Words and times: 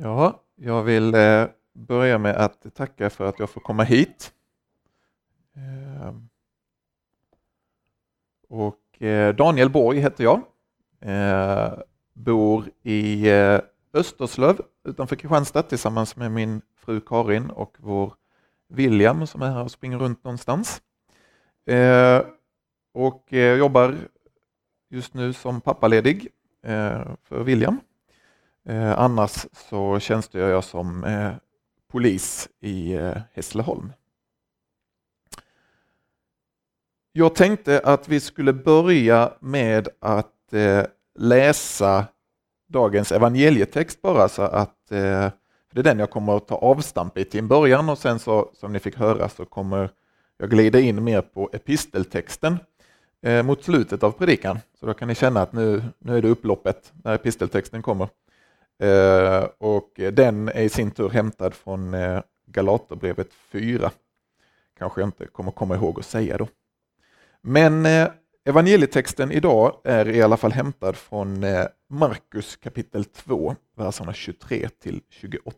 Ja, 0.00 0.42
jag 0.56 0.82
vill 0.82 1.14
eh, 1.14 1.46
börja 1.72 2.18
med 2.18 2.36
att 2.36 2.74
tacka 2.74 3.10
för 3.10 3.24
att 3.24 3.38
jag 3.38 3.50
får 3.50 3.60
komma 3.60 3.82
hit. 3.82 4.32
Ehm, 5.56 6.28
och 8.48 9.02
eh, 9.02 9.34
Daniel 9.34 9.70
Borg 9.70 9.98
heter 9.98 10.24
jag. 10.24 10.42
Eh, 11.00 11.78
bor 12.12 12.64
i 12.82 13.30
Österslöv 13.92 14.60
utanför 14.84 15.16
Kristianstad 15.16 15.62
tillsammans 15.62 16.16
med 16.16 16.32
min 16.32 16.62
fru 16.76 17.00
Karin 17.00 17.50
och 17.50 17.76
vår 17.78 18.14
William 18.68 19.26
som 19.26 19.42
är 19.42 19.50
här 19.50 19.64
och 19.64 19.70
springer 19.70 19.98
runt 19.98 20.24
någonstans. 20.24 20.82
Och 22.94 23.32
jobbar 23.58 23.96
just 24.90 25.14
nu 25.14 25.32
som 25.32 25.60
pappaledig 25.60 26.28
för 27.22 27.42
William. 27.44 27.80
Eh, 28.68 28.98
annars 28.98 29.46
så 29.52 29.98
tjänstgör 29.98 30.48
jag 30.48 30.64
som 30.64 31.04
eh, 31.04 31.32
polis 31.92 32.48
i 32.60 32.92
eh, 32.92 33.16
Hässleholm. 33.32 33.92
Jag 37.12 37.34
tänkte 37.34 37.80
att 37.84 38.08
vi 38.08 38.20
skulle 38.20 38.52
börja 38.52 39.32
med 39.40 39.88
att 40.00 40.52
eh, 40.52 40.84
läsa 41.18 42.06
dagens 42.68 43.12
evangelietext 43.12 44.02
bara 44.02 44.28
så 44.28 44.42
att 44.42 44.90
eh, 44.90 45.30
det 45.72 45.80
är 45.80 45.82
den 45.82 45.98
jag 45.98 46.10
kommer 46.10 46.36
att 46.36 46.48
ta 46.48 46.54
avstamp 46.54 47.18
i 47.18 47.24
till 47.24 47.40
en 47.40 47.48
början 47.48 47.88
och 47.88 47.98
sen 47.98 48.18
så 48.18 48.50
som 48.54 48.72
ni 48.72 48.78
fick 48.78 48.96
höra 48.96 49.28
så 49.28 49.44
kommer 49.44 49.90
jag 50.38 50.50
glida 50.50 50.80
in 50.80 51.04
mer 51.04 51.20
på 51.20 51.50
episteltexten 51.52 52.58
eh, 53.22 53.42
mot 53.42 53.64
slutet 53.64 54.02
av 54.02 54.10
predikan. 54.10 54.58
Så 54.80 54.86
då 54.86 54.94
kan 54.94 55.08
ni 55.08 55.14
känna 55.14 55.42
att 55.42 55.52
nu, 55.52 55.82
nu 55.98 56.16
är 56.16 56.22
det 56.22 56.28
upploppet 56.28 56.92
när 57.04 57.14
episteltexten 57.14 57.82
kommer. 57.82 58.08
Eh, 58.78 59.44
och 59.58 59.92
den 60.12 60.48
är 60.48 60.62
i 60.62 60.68
sin 60.68 60.90
tur 60.90 61.08
hämtad 61.08 61.54
från 61.54 61.94
eh, 61.94 62.22
Galaterbrevet 62.46 63.28
4. 63.32 63.90
Kanske 64.78 65.00
jag 65.00 65.08
inte 65.08 65.26
kommer 65.26 65.50
komma 65.50 65.74
ihåg 65.74 65.98
att 65.98 66.06
säga 66.06 66.38
då. 66.38 66.48
Men 67.40 67.86
eh, 67.86 68.08
evangelietexten 68.44 69.32
idag 69.32 69.80
är 69.84 70.08
i 70.08 70.22
alla 70.22 70.36
fall 70.36 70.52
hämtad 70.52 70.96
från 70.96 71.44
Markus 71.90 72.56
kapitel 72.56 73.04
2, 73.04 73.56
verserna 73.76 74.12
23 74.12 74.68
till 74.68 75.00
28. 75.08 75.56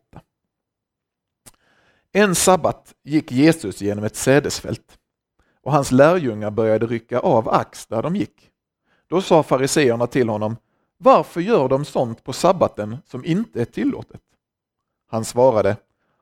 En 2.12 2.34
sabbat 2.34 2.94
gick 3.02 3.32
Jesus 3.32 3.82
genom 3.82 4.04
ett 4.04 4.16
sädesfält 4.16 4.98
och 5.62 5.72
hans 5.72 5.92
lärjungar 5.92 6.50
började 6.50 6.86
rycka 6.86 7.18
av 7.18 7.48
ax 7.48 7.86
där 7.86 8.02
de 8.02 8.16
gick. 8.16 8.50
Då 9.06 9.22
sa 9.22 9.42
fariseerna 9.42 10.06
till 10.06 10.28
honom 10.28 10.56
varför 11.02 11.40
gör 11.40 11.68
de 11.68 11.84
sånt 11.84 12.24
på 12.24 12.32
sabbaten 12.32 12.96
som 13.06 13.24
inte 13.24 13.60
är 13.60 13.64
tillåtet? 13.64 14.20
Han 15.06 15.24
svarade, 15.24 15.76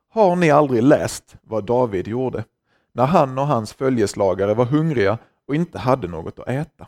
har 0.09 0.37
ni 0.37 0.51
aldrig 0.51 0.83
läst 0.83 1.37
vad 1.43 1.65
David 1.65 2.09
gjorde 2.09 2.45
när 2.93 3.07
han 3.07 3.39
och 3.39 3.47
hans 3.47 3.73
följeslagare 3.73 4.55
var 4.55 4.65
hungriga 4.65 5.19
och 5.47 5.55
inte 5.55 5.79
hade 5.79 6.09
något 6.09 6.39
att 6.39 6.49
äta? 6.49 6.87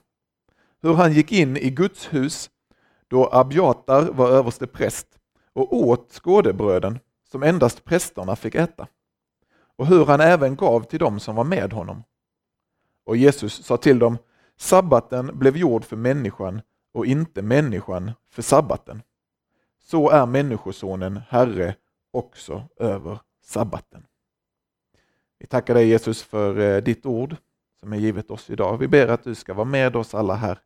Hur 0.82 0.94
han 0.94 1.12
gick 1.12 1.32
in 1.32 1.56
i 1.56 1.70
Guds 1.70 2.12
hus 2.12 2.50
då 3.08 3.28
Abjatar 3.32 4.02
var 4.02 4.30
överste 4.30 4.66
präst 4.66 5.06
och 5.52 5.72
åt 5.72 6.12
skådebröden 6.12 6.98
som 7.30 7.42
endast 7.42 7.84
prästerna 7.84 8.36
fick 8.36 8.54
äta 8.54 8.86
och 9.76 9.86
hur 9.86 10.04
han 10.04 10.20
även 10.20 10.56
gav 10.56 10.80
till 10.80 10.98
dem 10.98 11.20
som 11.20 11.36
var 11.36 11.44
med 11.44 11.72
honom. 11.72 12.02
Och 13.04 13.16
Jesus 13.16 13.64
sa 13.64 13.76
till 13.76 13.98
dem, 13.98 14.18
sabbaten 14.56 15.38
blev 15.38 15.56
gjord 15.56 15.84
för 15.84 15.96
människan 15.96 16.62
och 16.92 17.06
inte 17.06 17.42
människan 17.42 18.12
för 18.30 18.42
sabbaten. 18.42 19.02
Så 19.78 20.10
är 20.10 20.26
Människosonen 20.26 21.20
Herre 21.28 21.76
också 22.10 22.68
över 22.76 23.20
sabbaten. 23.42 24.06
Vi 25.38 25.46
tackar 25.46 25.74
dig 25.74 25.88
Jesus 25.88 26.22
för 26.22 26.58
eh, 26.58 26.82
ditt 26.82 27.06
ord 27.06 27.36
som 27.80 27.92
är 27.92 27.96
givet 27.96 28.30
oss 28.30 28.50
idag. 28.50 28.78
Vi 28.78 28.88
ber 28.88 29.08
att 29.08 29.24
du 29.24 29.34
ska 29.34 29.54
vara 29.54 29.64
med 29.64 29.96
oss 29.96 30.14
alla 30.14 30.34
här. 30.34 30.60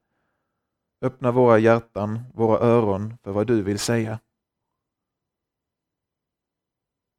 Öppna 1.00 1.32
våra 1.32 1.58
hjärtan, 1.58 2.20
våra 2.34 2.58
öron 2.58 3.18
för 3.22 3.32
vad 3.32 3.46
du 3.46 3.62
vill 3.62 3.78
säga. 3.78 4.18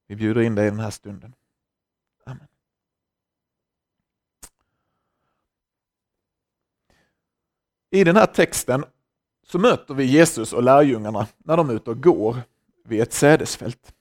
Vi 0.08 0.16
bjuder 0.16 0.42
in 0.42 0.56
dig 0.56 0.68
i 0.68 0.70
den 0.70 0.80
här 0.80 0.90
stunden. 0.90 1.36
Amen. 2.24 2.48
I 7.90 8.04
den 8.04 8.16
här 8.16 8.26
texten 8.26 8.86
så 9.48 9.60
möter 9.60 9.94
vi 9.94 10.04
Jesus 10.04 10.54
och 10.54 10.64
lärjungarna 10.64 11.28
när 11.38 11.58
de 11.58 11.70
är 11.70 11.74
ute 11.74 11.90
och 11.90 12.04
går 12.04 12.38
vid 12.84 13.02
ett 13.02 13.14
sädesfält. 13.14 13.94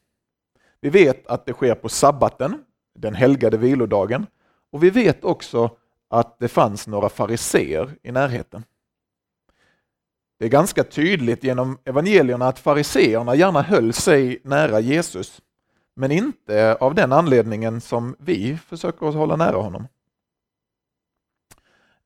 Vi 0.80 0.90
vet 0.90 1.26
att 1.26 1.46
det 1.46 1.52
sker 1.52 1.74
på 1.74 1.88
sabbaten, 1.88 2.64
den 2.94 3.14
helgade 3.14 3.56
vilodagen, 3.56 4.26
och 4.70 4.82
vi 4.82 4.90
vet 4.90 5.24
också 5.24 5.76
att 6.08 6.38
det 6.38 6.48
fanns 6.48 6.86
några 6.86 7.08
fariseer 7.08 7.96
i 8.02 8.12
närheten. 8.12 8.64
Det 10.38 10.44
är 10.44 10.48
ganska 10.48 10.84
tydligt 10.84 11.44
genom 11.44 11.78
evangelierna 11.84 12.48
att 12.48 12.58
fariseerna 12.58 13.34
gärna 13.34 13.62
höll 13.62 13.92
sig 13.92 14.40
nära 14.44 14.80
Jesus, 14.80 15.40
men 15.96 16.10
inte 16.10 16.74
av 16.74 16.94
den 16.94 17.12
anledningen 17.12 17.80
som 17.80 18.16
vi 18.18 18.56
försöker 18.56 19.06
hålla 19.06 19.36
nära 19.36 19.56
honom. 19.56 19.86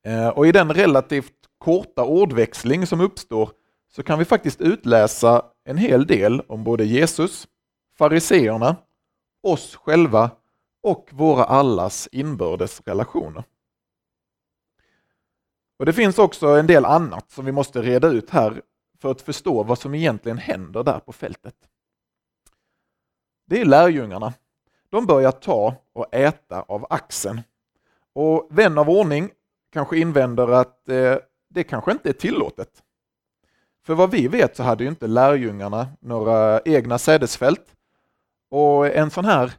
Eh, 0.03 0.28
och 0.28 0.47
i 0.47 0.53
den 0.53 0.75
relativt 0.75 1.38
korta 1.59 2.05
ordväxling 2.05 2.87
som 2.87 3.01
uppstår 3.01 3.51
så 3.89 4.03
kan 4.03 4.19
vi 4.19 4.25
faktiskt 4.25 4.61
utläsa 4.61 5.45
en 5.65 5.77
hel 5.77 6.07
del 6.07 6.41
om 6.41 6.65
både 6.65 6.85
Jesus, 6.85 7.49
fariseerna, 7.99 8.77
oss 9.43 9.77
själva 9.77 10.31
och 10.83 11.09
våra 11.13 11.45
allas 11.45 12.09
inbördes 12.13 12.81
relationer. 12.81 13.45
Och 15.79 15.87
Det 15.87 15.93
finns 15.93 16.19
också 16.19 16.47
en 16.47 16.67
del 16.67 16.85
annat 16.85 17.31
som 17.31 17.45
vi 17.45 17.53
måste 17.53 17.83
reda 17.83 18.09
ut 18.09 18.31
här 18.31 18.63
för 18.99 19.11
att 19.11 19.23
förstå 19.23 19.63
vad 19.63 19.79
som 19.79 19.95
egentligen 19.95 20.39
händer 20.39 20.85
där 20.85 20.99
på 20.99 21.13
fältet. 21.13 21.55
Det 23.47 23.61
är 23.61 23.65
lärjungarna. 23.65 24.35
De 24.91 25.07
börjar 25.07 25.33
ta 25.33 25.75
och 25.93 26.15
äta 26.15 26.63
av 26.63 26.87
axeln. 26.91 27.41
Och 28.13 28.49
vän 28.51 28.79
av 28.79 28.91
ordning 28.91 29.31
kanske 29.73 29.99
invänder 29.99 30.49
att 30.49 30.89
eh, 30.89 31.17
det 31.49 31.65
kanske 31.65 31.93
inte 31.93 32.09
är 32.09 32.13
tillåtet. 32.13 32.83
För 33.85 33.95
vad 33.95 34.11
vi 34.11 34.29
vet 34.29 34.57
så 34.57 34.63
hade 34.63 34.85
ju 34.85 34.91
inte 34.91 35.07
lärjungarna 35.07 35.89
några 36.01 36.61
egna 36.65 36.99
sädesfält 36.99 37.75
och 38.51 38.87
en 38.87 39.11
sån 39.11 39.25
här 39.25 39.53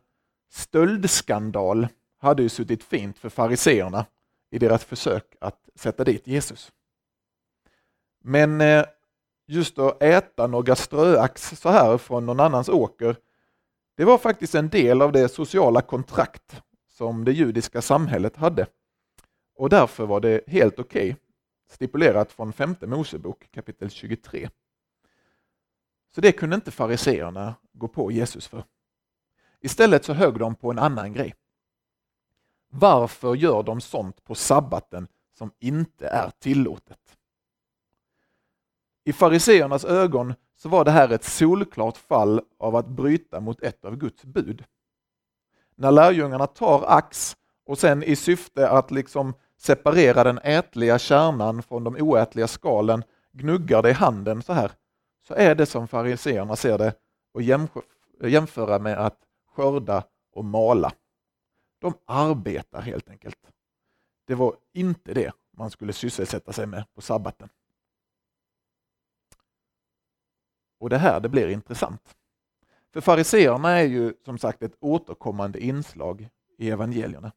stöldskandal 0.51 1.87
hade 2.17 2.43
ju 2.43 2.49
suttit 2.49 2.83
fint 2.83 3.17
för 3.17 3.29
fariseerna 3.29 4.05
i 4.51 4.59
deras 4.59 4.83
försök 4.83 5.35
att 5.41 5.69
sätta 5.75 6.03
dit 6.03 6.27
Jesus. 6.27 6.71
Men 8.23 8.61
eh, 8.61 8.85
just 9.47 9.79
att 9.79 10.03
äta 10.03 10.47
några 10.47 10.75
ströax 10.75 11.59
så 11.59 11.69
här 11.69 11.97
från 11.97 12.25
någon 12.25 12.39
annans 12.39 12.69
åker, 12.69 13.15
det 13.97 14.05
var 14.05 14.17
faktiskt 14.17 14.55
en 14.55 14.69
del 14.69 15.01
av 15.01 15.11
det 15.11 15.29
sociala 15.29 15.81
kontrakt 15.81 16.61
som 16.89 17.25
det 17.25 17.31
judiska 17.31 17.81
samhället 17.81 18.35
hade. 18.35 18.67
Och 19.55 19.69
därför 19.69 20.05
var 20.05 20.19
det 20.19 20.41
helt 20.47 20.79
okej 20.79 21.11
okay 21.11 21.15
stipulerat 21.69 22.31
från 22.31 22.53
femte 22.53 22.87
Mosebok 22.87 23.51
kapitel 23.51 23.89
23. 23.89 24.49
Så 26.15 26.21
det 26.21 26.31
kunde 26.31 26.55
inte 26.55 26.71
fariseerna 26.71 27.55
gå 27.73 27.87
på 27.87 28.11
Jesus 28.11 28.47
för. 28.47 28.63
Istället 29.61 30.05
så 30.05 30.13
högg 30.13 30.39
de 30.39 30.55
på 30.55 30.71
en 30.71 30.79
annan 30.79 31.13
grej. 31.13 31.35
Varför 32.69 33.35
gör 33.35 33.63
de 33.63 33.81
sånt 33.81 34.23
på 34.23 34.35
sabbaten 34.35 35.07
som 35.33 35.51
inte 35.59 36.07
är 36.07 36.31
tillåtet? 36.39 37.17
I 39.03 39.13
fariseernas 39.13 39.85
ögon 39.85 40.33
så 40.55 40.69
var 40.69 40.85
det 40.85 40.91
här 40.91 41.09
ett 41.09 41.23
solklart 41.23 41.97
fall 41.97 42.41
av 42.57 42.75
att 42.75 42.87
bryta 42.87 43.39
mot 43.39 43.61
ett 43.61 43.85
av 43.85 43.95
Guds 43.95 44.23
bud. 44.23 44.63
När 45.75 45.91
lärjungarna 45.91 46.47
tar 46.47 46.83
ax 46.87 47.37
och 47.65 47.79
sen 47.79 48.03
i 48.03 48.15
syfte 48.15 48.69
att 48.69 48.91
liksom 48.91 49.33
separera 49.59 50.23
den 50.23 50.37
ätliga 50.37 50.99
kärnan 50.99 51.63
från 51.63 51.83
de 51.83 51.95
oätliga 51.95 52.47
skalen, 52.47 53.03
gnuggar 53.31 53.81
det 53.81 53.89
i 53.89 53.93
handen 53.93 54.41
så 54.41 54.53
här, 54.53 54.71
så 55.27 55.33
är 55.33 55.55
det 55.55 55.65
som 55.65 55.87
fariseerna 55.87 56.55
ser 56.55 56.77
det 56.77 56.93
och 58.19 58.29
jämföra 58.29 58.79
med 58.79 58.97
att 58.97 59.19
skörda 59.55 60.03
och 60.31 60.45
mala. 60.45 60.91
De 61.79 61.93
arbetar 62.05 62.81
helt 62.81 63.09
enkelt. 63.09 63.51
Det 64.25 64.35
var 64.35 64.55
inte 64.73 65.13
det 65.13 65.31
man 65.57 65.71
skulle 65.71 65.93
sysselsätta 65.93 66.53
sig 66.53 66.65
med 66.65 66.83
på 66.93 67.01
sabbaten. 67.01 67.49
Och 70.79 70.89
det 70.89 70.97
här 70.97 71.19
det 71.19 71.29
blir 71.29 71.47
intressant. 71.47 72.15
För 72.93 73.01
fariseerna 73.01 73.69
är 73.69 73.85
ju 73.85 74.13
som 74.25 74.37
sagt 74.37 74.63
ett 74.63 74.75
återkommande 74.79 75.59
inslag 75.59 76.29
i 76.57 76.69
evangelierna. 76.69 77.31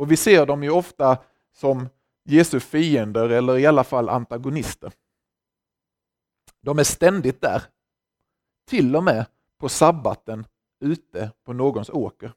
Och 0.00 0.10
vi 0.10 0.16
ser 0.16 0.46
dem 0.46 0.62
ju 0.62 0.70
ofta 0.70 1.18
som 1.52 1.88
Jesu 2.24 2.60
fiender 2.60 3.28
eller 3.28 3.58
i 3.58 3.66
alla 3.66 3.84
fall 3.84 4.08
antagonister. 4.08 4.92
De 6.60 6.78
är 6.78 6.84
ständigt 6.84 7.40
där. 7.40 7.62
till 8.64 8.96
och 8.96 9.04
med 9.04 9.26
på 9.58 9.68
sabbaten 9.68 10.46
ute 10.80 11.32
på 11.44 11.52
någons 11.52 11.90
åker. 11.90 12.32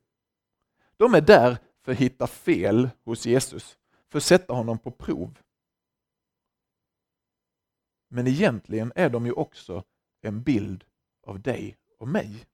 De 0.97 1.13
är 1.13 1.21
där 1.21 1.57
för 1.81 1.91
att 1.91 1.97
hitta 1.97 2.27
fel 2.27 2.89
hos 3.03 3.25
Jesus, 3.25 3.77
för 4.09 4.17
att 4.17 4.23
sätta 4.23 4.53
honom 4.53 4.79
på 4.79 4.91
prov. 4.91 5.39
Men 8.07 8.27
egentligen 8.27 8.91
är 8.95 9.09
de 9.09 9.25
ju 9.25 9.31
också 9.31 9.83
en 10.21 10.43
bild 10.43 10.83
av 11.27 11.41
dig 11.41 11.77
och 11.99 12.07
mig. 12.07 12.45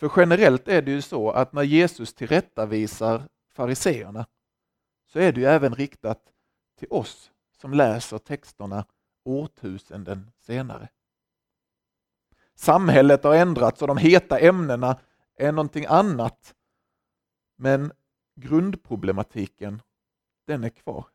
För 0.00 0.12
generellt 0.16 0.68
är 0.68 0.82
det 0.82 0.90
ju 0.90 1.02
så 1.02 1.30
att 1.30 1.52
när 1.52 1.62
Jesus 1.62 2.14
tillrättavisar 2.14 3.28
fariseerna 3.48 4.26
så 5.06 5.18
är 5.18 5.32
det 5.32 5.40
ju 5.40 5.46
även 5.46 5.74
riktat 5.74 6.32
till 6.78 6.88
oss 6.90 7.30
som 7.60 7.74
läser 7.74 8.18
texterna 8.18 8.84
årtusenden 9.24 10.30
senare. 10.38 10.88
Samhället 12.54 13.24
har 13.24 13.34
ändrats 13.34 13.82
och 13.82 13.88
de 13.88 13.96
heta 13.96 14.38
ämnena 14.38 14.98
är 15.36 15.52
någonting 15.52 15.86
annat. 15.86 16.54
Men 17.56 17.92
grundproblematiken, 18.34 19.82
den 20.46 20.64
är 20.64 20.68
kvar. 20.68 21.06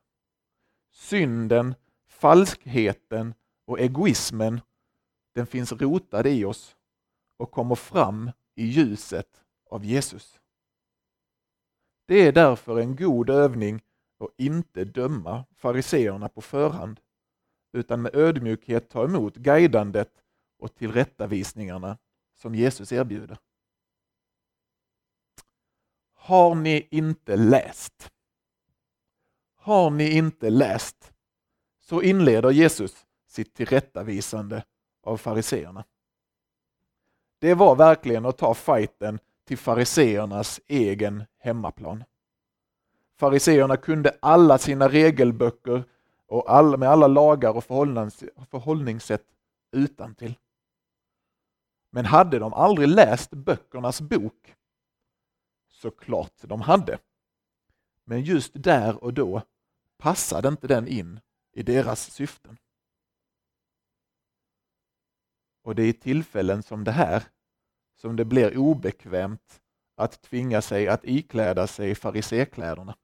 Synden, 0.92 1.76
falskheten 2.08 3.34
och 3.66 3.80
egoismen, 3.80 4.62
den 5.34 5.48
finns 5.48 5.72
rotad 5.72 6.28
i 6.28 6.46
oss 6.46 6.76
och 7.38 7.52
kommer 7.52 7.76
fram 7.76 8.32
i 8.62 8.66
ljuset 8.66 9.44
av 9.70 9.86
Jesus. 9.86 10.40
Det 12.06 12.16
är 12.16 12.32
därför 12.32 12.80
en 12.80 12.96
god 12.96 13.30
övning 13.30 13.82
att 14.20 14.30
inte 14.38 14.86
döma 14.86 15.46
fariseerna 15.56 16.30
på 16.30 16.42
förhand, 16.42 17.00
utan 17.74 18.02
med 18.02 18.16
ödmjukhet 18.16 18.90
ta 18.90 19.06
emot 19.06 19.36
guidandet 19.36 20.24
och 20.60 20.76
tillrättavisningarna 20.76 21.98
som 22.36 22.56
Jesus 22.56 22.92
erbjuder. 22.92 23.38
Har 26.14 26.56
ni 26.56 26.88
inte 26.92 27.36
läst? 27.36 28.12
Har 29.56 29.90
ni 29.90 30.18
inte 30.18 30.50
läst? 30.50 31.14
Så 31.80 32.02
inleder 32.02 32.52
Jesus 32.52 33.06
sitt 33.28 33.54
tillrättavisande 33.54 34.64
av 35.04 35.18
fariseerna. 35.18 35.84
Det 37.42 37.54
var 37.54 37.76
verkligen 37.76 38.26
att 38.26 38.38
ta 38.38 38.54
fighten 38.54 39.20
till 39.46 39.58
fariseernas 39.58 40.60
egen 40.68 41.24
hemmaplan. 41.38 42.04
Fariseerna 43.18 43.78
kunde 43.78 44.18
alla 44.20 44.58
sina 44.58 44.90
regelböcker 44.90 45.84
och 46.28 46.52
all, 46.52 46.78
med 46.78 46.90
alla 46.90 47.08
lagar 47.08 47.58
och 47.58 47.64
förhållningssätt 48.50 49.26
utan 49.72 50.16
till. 50.16 50.38
Men 51.90 52.06
hade 52.06 52.40
de 52.40 52.54
aldrig 52.54 52.88
läst 52.88 53.32
böckernas 53.32 54.02
bok? 54.02 54.56
Såklart 55.70 56.34
de 56.42 56.62
hade. 56.62 57.00
Men 58.06 58.22
just 58.22 58.52
där 58.54 59.04
och 59.04 59.14
då 59.14 59.42
passade 59.98 60.48
inte 60.48 60.68
den 60.68 60.88
in 60.88 61.20
i 61.54 61.64
deras 61.64 62.12
syften. 62.12 62.58
Och 65.64 65.76
det 65.76 65.84
är 65.84 65.88
i 65.88 65.94
tillfällen 65.94 66.64
som 66.64 66.84
det 66.84 66.92
här 66.92 67.24
som 68.02 68.16
det 68.16 68.26
blir 68.26 68.58
obekvämt 68.58 69.62
att 69.96 70.22
tvinga 70.22 70.62
sig 70.62 70.88
att 70.88 71.06
ikläda 71.06 71.68
sig 71.68 71.96
farisekläderna. 71.96 72.96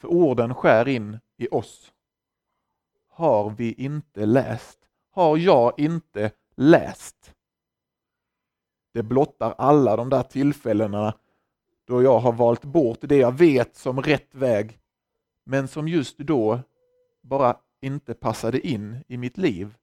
För 0.00 0.08
orden 0.08 0.54
skär 0.54 0.88
in 0.88 1.18
i 1.36 1.48
oss. 1.50 1.92
Har 3.08 3.50
vi 3.50 3.72
inte 3.72 4.26
läst? 4.26 4.78
Har 5.10 5.36
jag 5.36 5.72
inte 5.76 6.30
läst? 6.56 7.34
Det 8.92 9.02
blottar 9.02 9.54
alla 9.58 9.96
de 9.96 10.10
där 10.10 10.22
tillfällena 10.22 11.14
då 11.84 12.02
jag 12.02 12.18
har 12.18 12.32
valt 12.32 12.64
bort 12.64 12.98
det 13.00 13.16
jag 13.16 13.38
vet 13.38 13.76
som 13.76 14.02
rätt 14.02 14.34
väg, 14.34 14.80
men 15.44 15.68
som 15.68 15.88
just 15.88 16.18
då 16.18 16.60
bara 17.22 17.56
inte 17.80 18.14
passade 18.14 18.66
in 18.66 19.04
i 19.08 19.16
mitt 19.16 19.38
liv 19.38 19.74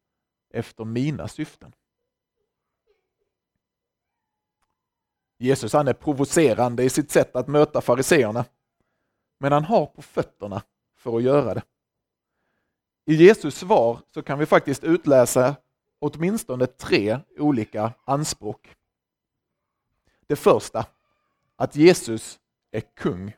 efter 0.56 0.86
mina 0.86 1.28
syften. 1.28 1.76
Jesus 5.38 5.74
han 5.74 5.88
är 5.88 5.94
provocerande 5.94 6.84
i 6.84 6.90
sitt 6.90 7.12
sätt 7.12 7.36
att 7.36 7.48
möta 7.48 7.82
fariseerna, 7.82 8.46
men 9.38 9.52
han 9.52 9.64
har 9.64 9.86
på 9.86 10.02
fötterna 10.02 10.62
för 10.96 11.18
att 11.18 11.24
göra 11.24 11.54
det. 11.54 11.64
I 13.06 13.16
Jesus 13.16 13.56
svar 13.56 14.00
så 14.14 14.22
kan 14.22 14.40
vi 14.40 14.46
faktiskt 14.46 14.84
utläsa 14.84 15.56
åtminstone 16.00 16.68
tre 16.68 17.20
olika 17.38 17.94
anspråk. 18.06 18.76
Det 20.28 20.36
första, 20.36 20.86
att 21.56 21.76
Jesus 21.76 22.40
är 22.72 22.82
kung. 22.82 23.36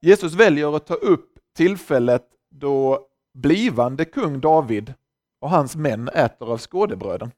Jesus 0.00 0.34
väljer 0.34 0.76
att 0.76 0.86
ta 0.86 0.94
upp 0.94 1.38
tillfället 1.52 2.28
då 2.48 3.08
blivande 3.32 4.04
kung 4.04 4.40
David 4.40 4.94
och 5.40 5.50
hans 5.50 5.76
män 5.76 6.08
äter 6.08 6.52
av 6.52 6.58
skådebröden. 6.58 7.30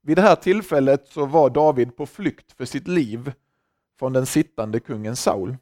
Vid 0.00 0.16
det 0.16 0.22
här 0.22 0.36
tillfället 0.36 1.08
så 1.08 1.26
var 1.26 1.50
David 1.50 1.96
på 1.96 2.06
flykt 2.06 2.52
för 2.52 2.64
sitt 2.64 2.88
liv 2.88 3.32
från 3.98 4.12
den 4.12 4.26
sittande 4.26 4.80
kungen 4.80 5.16
Saul. 5.16 5.56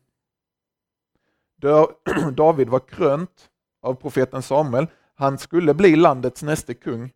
David 2.33 2.69
var 2.69 2.89
krönt 2.89 3.51
av 3.83 3.95
profeten 3.95 4.43
Samuel. 4.43 4.87
Han 5.15 5.39
skulle 5.39 5.75
bli 5.75 5.97
landets 5.97 6.43
näste 6.43 6.75
kung. 6.75 7.13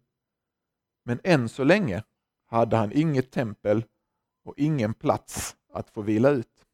Men 1.04 1.20
än 1.24 1.48
så 1.48 1.64
länge 1.64 2.02
hade 2.46 2.76
han 2.76 2.92
inget 2.92 3.30
tempel 3.30 3.84
och 4.44 4.54
ingen 4.56 4.94
plats 4.94 5.56
att 5.72 5.90
få 5.90 6.02
vila 6.02 6.30
ut. 6.30 6.64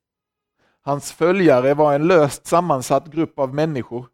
Hans 0.80 1.12
följare 1.12 1.74
var 1.74 1.94
en 1.94 2.06
löst 2.06 2.46
sammansatt 2.46 3.06
grupp 3.06 3.38
av 3.38 3.54
människor. 3.54 4.06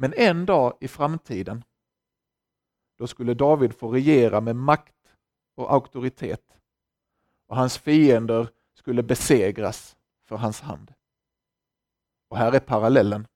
Men 0.00 0.14
en 0.16 0.46
dag 0.46 0.76
i 0.80 0.88
framtiden, 0.88 1.64
då 2.98 3.06
skulle 3.06 3.34
David 3.34 3.74
få 3.74 3.92
regera 3.92 4.40
med 4.40 4.56
makt 4.56 5.14
och 5.54 5.72
auktoritet 5.72 6.56
och 7.46 7.56
hans 7.56 7.78
fiender 7.78 8.48
skulle 8.74 9.02
besegras 9.02 9.96
för 10.24 10.36
hans 10.36 10.60
hand. 10.60 10.94
Och 12.28 12.36
här 12.36 12.52
är 12.52 12.60
parallellen. 12.60 13.26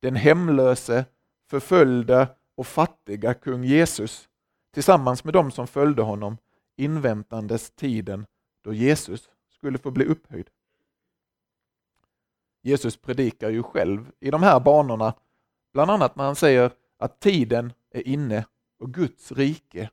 Den 0.00 0.16
hemlöse, 0.16 1.04
förföljda 1.50 2.28
och 2.54 2.66
fattiga 2.66 3.34
kung 3.34 3.64
Jesus 3.64 4.28
tillsammans 4.72 5.24
med 5.24 5.34
de 5.34 5.50
som 5.50 5.66
följde 5.66 6.02
honom 6.02 6.36
inväntandes 6.76 7.70
tiden 7.70 8.26
då 8.62 8.72
Jesus 8.72 9.30
skulle 9.50 9.78
få 9.78 9.90
bli 9.90 10.04
upphöjd. 10.04 10.50
Jesus 12.62 12.96
predikar 12.96 13.50
ju 13.50 13.62
själv 13.62 14.12
i 14.20 14.30
de 14.30 14.42
här 14.42 14.60
banorna, 14.60 15.14
bland 15.76 15.90
annat 15.90 16.16
när 16.16 16.24
han 16.24 16.36
säger 16.36 16.70
att 16.98 17.20
tiden 17.20 17.72
är 17.90 18.08
inne 18.08 18.46
och 18.78 18.94
Guds 18.94 19.32
rike 19.32 19.90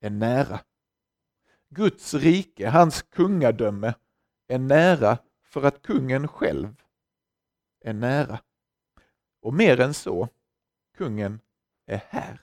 är 0.00 0.10
nära. 0.10 0.60
Guds 1.68 2.14
rike, 2.14 2.68
hans 2.68 3.02
kungadöme, 3.02 3.94
är 4.48 4.58
nära 4.58 5.18
för 5.42 5.62
att 5.62 5.82
kungen 5.82 6.28
själv 6.28 6.82
är 7.80 7.92
nära. 7.92 8.40
Och 9.42 9.54
mer 9.54 9.80
än 9.80 9.94
så, 9.94 10.28
kungen 10.96 11.40
är 11.86 12.00
här. 12.08 12.40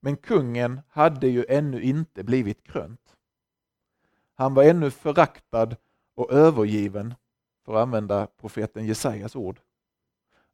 Men 0.00 0.16
kungen 0.16 0.80
hade 0.88 1.28
ju 1.28 1.44
ännu 1.48 1.82
inte 1.82 2.24
blivit 2.24 2.64
krönt. 2.64 3.16
Han 4.34 4.54
var 4.54 4.64
ännu 4.64 4.90
föraktad 4.90 5.76
och 6.14 6.32
övergiven, 6.32 7.14
för 7.64 7.74
att 7.74 7.82
använda 7.82 8.26
profeten 8.26 8.86
Jesajas 8.86 9.36
ord. 9.36 9.60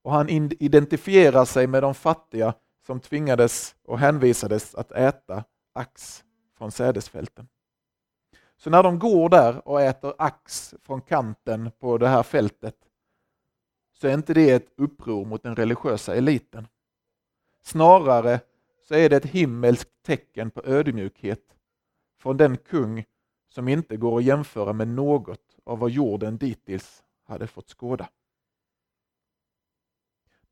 Och 0.03 0.13
han 0.13 0.29
identifierar 0.61 1.45
sig 1.45 1.67
med 1.67 1.83
de 1.83 1.95
fattiga 1.95 2.55
som 2.87 3.01
tvingades 3.01 3.75
och 3.85 3.99
hänvisades 3.99 4.75
att 4.75 4.93
äta 4.93 5.45
ax 5.73 6.25
från 6.59 6.73
sädesfälten. 6.73 7.49
Så 8.57 8.71
när 8.71 8.83
de 8.83 8.99
går 8.99 9.29
där 9.29 9.69
och 9.69 9.83
äter 9.83 10.15
ax 10.19 10.75
från 10.83 11.01
kanten 11.01 11.71
på 11.81 11.99
det 11.99 12.09
här 12.09 12.23
fältet 12.23 12.77
så 13.93 14.09
är 14.09 14.15
inte 14.15 14.35
det 14.35 14.51
ett 14.51 14.73
uppror 14.77 15.25
mot 15.25 15.43
den 15.43 15.57
religiösa 15.57 16.15
eliten. 16.15 16.67
Snarare 17.63 18.41
så 18.89 18.95
är 18.95 19.11
det 19.11 19.17
ett 19.17 19.27
himmelskt 19.27 20.03
tecken 20.03 20.51
på 20.51 20.63
ödmjukhet 20.65 21.57
från 22.21 22.37
den 22.37 22.57
kung 22.57 23.05
som 23.49 23.69
inte 23.69 23.97
går 23.97 24.19
att 24.19 24.25
jämföra 24.25 24.73
med 24.73 24.89
något 24.89 25.59
av 25.65 25.79
vad 25.79 25.91
jorden 25.91 26.39
dittills 26.39 27.03
hade 27.25 27.47
fått 27.47 27.69
skåda. 27.69 28.09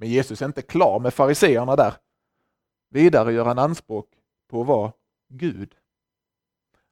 Men 0.00 0.08
Jesus 0.08 0.42
är 0.42 0.46
inte 0.46 0.62
klar 0.62 1.00
med 1.00 1.14
fariseerna 1.14 1.76
där. 1.76 1.94
Vidare 2.90 3.32
gör 3.32 3.44
han 3.44 3.58
anspråk 3.58 4.08
på 4.48 4.60
att 4.60 4.66
vara 4.66 4.92
Gud. 5.28 5.74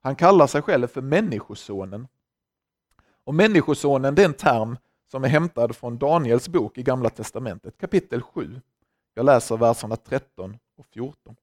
Han 0.01 0.17
kallar 0.17 0.47
sig 0.47 0.63
själv 0.63 0.87
för 0.87 1.01
Människosonen. 1.01 2.09
Och 3.25 3.35
Människosonen 3.35 4.15
det 4.15 4.23
är 4.23 4.27
en 4.27 4.35
term 4.35 4.77
som 5.11 5.25
är 5.25 5.29
hämtad 5.29 5.77
från 5.77 5.99
Daniels 5.99 6.49
bok 6.49 6.79
i 6.79 6.83
Gamla 6.83 7.11
Testamentet, 7.11 7.79
kapitel 7.79 8.23
7. 8.23 8.61
Jag 9.15 9.27
läser 9.27 9.57
verserna 9.57 9.97
13 9.97 10.59
och 10.77 10.87
14. 10.87 11.37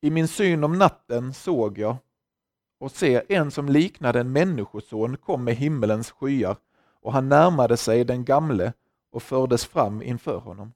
I 0.00 0.10
min 0.10 0.28
syn 0.28 0.64
om 0.64 0.78
natten 0.78 1.34
såg 1.34 1.78
jag 1.78 1.96
och 2.78 2.92
se 2.92 3.22
en 3.28 3.50
som 3.50 3.68
liknade 3.68 4.20
en 4.20 4.32
människoson 4.32 5.16
kom 5.16 5.44
med 5.44 5.54
himmelens 5.54 6.10
skyar 6.10 6.56
och 7.00 7.12
han 7.12 7.28
närmade 7.28 7.76
sig 7.76 8.04
den 8.04 8.24
gamle 8.24 8.72
och 9.14 9.22
fördes 9.22 9.66
fram 9.66 10.02
inför 10.02 10.38
honom. 10.38 10.72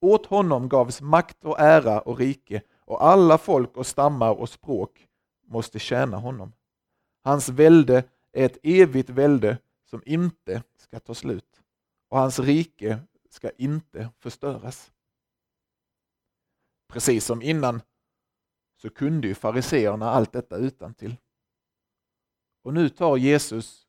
Åt 0.00 0.26
honom 0.26 0.68
gavs 0.68 1.00
makt 1.00 1.44
och 1.44 1.60
ära 1.60 2.00
och 2.00 2.18
rike 2.18 2.62
och 2.76 3.04
alla 3.04 3.38
folk 3.38 3.76
och 3.76 3.86
stammar 3.86 4.30
och 4.30 4.48
språk 4.48 5.08
måste 5.46 5.78
tjäna 5.78 6.16
honom. 6.16 6.52
Hans 7.24 7.48
välde 7.48 8.04
är 8.32 8.46
ett 8.46 8.58
evigt 8.62 9.10
välde 9.10 9.58
som 9.84 10.02
inte 10.06 10.62
ska 10.76 11.00
ta 11.00 11.14
slut 11.14 11.62
och 12.08 12.18
hans 12.18 12.38
rike 12.38 12.98
ska 13.30 13.50
inte 13.50 14.08
förstöras. 14.18 14.92
Precis 16.88 17.24
som 17.24 17.42
innan 17.42 17.80
så 18.76 18.90
kunde 18.90 19.28
ju 19.28 19.34
fariseerna 19.34 20.10
allt 20.10 20.32
detta 20.32 20.56
utan 20.56 20.94
till. 20.94 21.16
Och 22.62 22.74
nu 22.74 22.88
tar 22.88 23.16
Jesus 23.16 23.86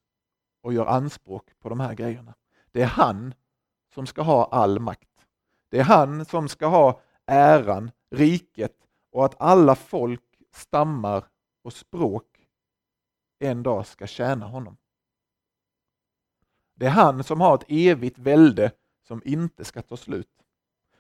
och 0.61 0.73
gör 0.73 0.85
anspråk 0.85 1.59
på 1.59 1.69
de 1.69 1.79
här 1.79 1.93
grejerna. 1.93 2.33
Det 2.71 2.81
är 2.81 2.87
han 2.87 3.33
som 3.93 4.05
ska 4.05 4.21
ha 4.21 4.45
all 4.45 4.79
makt. 4.79 5.09
Det 5.69 5.79
är 5.79 5.83
han 5.83 6.25
som 6.25 6.49
ska 6.49 6.67
ha 6.67 7.01
äran, 7.25 7.91
riket 8.11 8.75
och 9.11 9.25
att 9.25 9.41
alla 9.41 9.75
folk, 9.75 10.21
stammar 10.51 11.23
och 11.63 11.73
språk 11.73 12.47
en 13.39 13.63
dag 13.63 13.87
ska 13.87 14.07
tjäna 14.07 14.45
honom. 14.45 14.77
Det 16.75 16.85
är 16.85 16.89
han 16.89 17.23
som 17.23 17.41
har 17.41 17.55
ett 17.55 17.65
evigt 17.67 18.17
välde 18.17 18.71
som 19.07 19.21
inte 19.25 19.65
ska 19.65 19.81
ta 19.81 19.97
slut. 19.97 20.29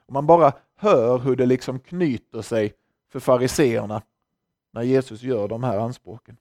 Och 0.05 0.13
man 0.13 0.27
bara 0.27 0.53
hör 0.75 1.19
hur 1.19 1.35
det 1.35 1.45
liksom 1.45 1.79
knyter 1.79 2.41
sig 2.41 2.73
för 3.09 3.19
fariseerna 3.19 4.01
när 4.71 4.81
Jesus 4.81 5.21
gör 5.21 5.47
de 5.47 5.63
här 5.63 5.79
anspråken. 5.79 6.37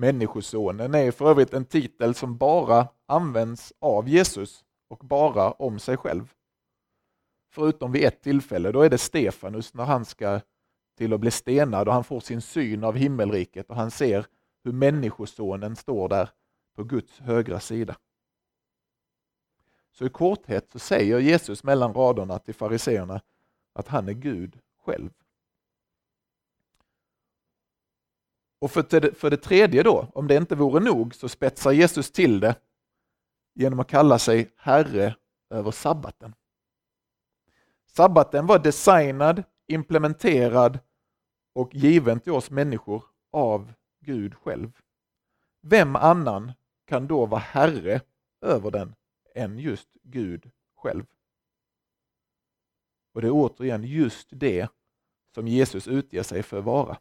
Människosonen 0.00 0.94
är 0.94 1.10
för 1.10 1.30
övrigt 1.30 1.54
en 1.54 1.64
titel 1.64 2.14
som 2.14 2.36
bara 2.36 2.88
används 3.06 3.72
av 3.78 4.08
Jesus 4.08 4.64
och 4.88 4.98
bara 4.98 5.52
om 5.52 5.78
sig 5.78 5.96
själv. 5.96 6.32
Förutom 7.50 7.92
vid 7.92 8.04
ett 8.04 8.22
tillfälle, 8.22 8.72
då 8.72 8.82
är 8.82 8.90
det 8.90 8.98
Stefanus 8.98 9.74
när 9.74 9.84
han 9.84 10.04
ska 10.04 10.40
till 10.96 11.12
att 11.12 11.20
bli 11.20 11.30
stenad 11.30 11.88
och 11.88 11.94
han 11.94 12.04
får 12.04 12.20
sin 12.20 12.40
syn 12.40 12.84
av 12.84 12.96
himmelriket 12.96 13.70
och 13.70 13.76
han 13.76 13.90
ser 13.90 14.26
hur 14.64 14.72
Människosonen 14.72 15.76
står 15.76 16.08
där 16.08 16.30
på 16.76 16.84
Guds 16.84 17.18
högra 17.18 17.60
sida. 17.60 17.96
Så 19.92 20.06
i 20.06 20.10
korthet 20.10 20.70
så 20.70 20.78
säger 20.78 21.18
Jesus 21.18 21.64
mellan 21.64 21.94
raderna 21.94 22.38
till 22.38 22.54
fariseerna 22.54 23.20
att 23.72 23.88
han 23.88 24.08
är 24.08 24.12
Gud 24.12 24.58
själv. 24.84 25.10
Och 28.60 28.70
för 28.70 29.00
det, 29.00 29.14
för 29.18 29.30
det 29.30 29.36
tredje 29.36 29.82
då, 29.82 30.08
om 30.14 30.26
det 30.26 30.36
inte 30.36 30.54
vore 30.54 30.80
nog, 30.80 31.14
så 31.14 31.28
spetsar 31.28 31.72
Jesus 31.72 32.10
till 32.10 32.40
det 32.40 32.54
genom 33.54 33.80
att 33.80 33.88
kalla 33.88 34.18
sig 34.18 34.52
Herre 34.56 35.16
över 35.50 35.70
sabbaten. 35.70 36.34
Sabbaten 37.86 38.46
var 38.46 38.58
designad, 38.58 39.42
implementerad 39.66 40.78
och 41.52 41.74
given 41.74 42.20
till 42.20 42.32
oss 42.32 42.50
människor 42.50 43.04
av 43.32 43.72
Gud 44.00 44.34
själv. 44.34 44.72
Vem 45.60 45.96
annan 45.96 46.52
kan 46.86 47.06
då 47.06 47.26
vara 47.26 47.40
Herre 47.40 48.00
över 48.40 48.70
den 48.70 48.94
än 49.34 49.58
just 49.58 49.88
Gud 50.02 50.50
själv? 50.76 51.04
Och 53.14 53.20
det 53.20 53.26
är 53.26 53.32
återigen 53.32 53.84
just 53.84 54.28
det 54.30 54.68
som 55.34 55.48
Jesus 55.48 55.88
utger 55.88 56.22
sig 56.22 56.42
för 56.42 56.58
att 56.58 56.64
vara. 56.64 56.98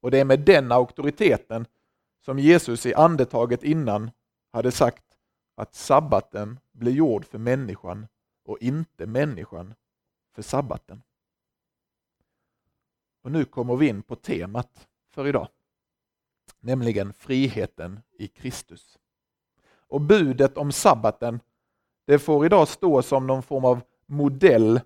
Och 0.00 0.10
det 0.10 0.20
är 0.20 0.24
med 0.24 0.40
den 0.40 0.72
auktoriteten 0.72 1.66
som 2.20 2.38
Jesus 2.38 2.86
i 2.86 2.94
andetaget 2.94 3.62
innan 3.62 4.10
hade 4.52 4.72
sagt 4.72 5.04
att 5.54 5.74
sabbaten 5.74 6.60
blir 6.72 6.92
gjord 6.92 7.24
för 7.24 7.38
människan 7.38 8.06
och 8.44 8.58
inte 8.60 9.06
människan 9.06 9.74
för 10.34 10.42
sabbaten. 10.42 11.02
Och 13.22 13.32
nu 13.32 13.44
kommer 13.44 13.76
vi 13.76 13.88
in 13.88 14.02
på 14.02 14.16
temat 14.16 14.88
för 15.10 15.26
idag, 15.26 15.48
nämligen 16.60 17.12
friheten 17.12 18.00
i 18.18 18.28
Kristus. 18.28 18.98
Och 19.70 20.00
budet 20.00 20.58
om 20.58 20.72
sabbaten, 20.72 21.40
det 22.04 22.18
får 22.18 22.46
idag 22.46 22.68
stå 22.68 23.02
som 23.02 23.26
någon 23.26 23.42
form 23.42 23.64
av 23.64 23.80
modell 24.06 24.80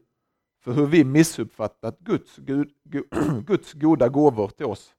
för 0.61 0.73
hur 0.73 0.87
vi 0.87 1.05
missuppfattat 1.05 1.99
Guds, 1.99 2.37
Gud, 2.37 2.73
Guds 3.47 3.73
goda 3.73 4.09
gåvor 4.09 4.49
till 4.49 4.67
oss. 4.67 4.95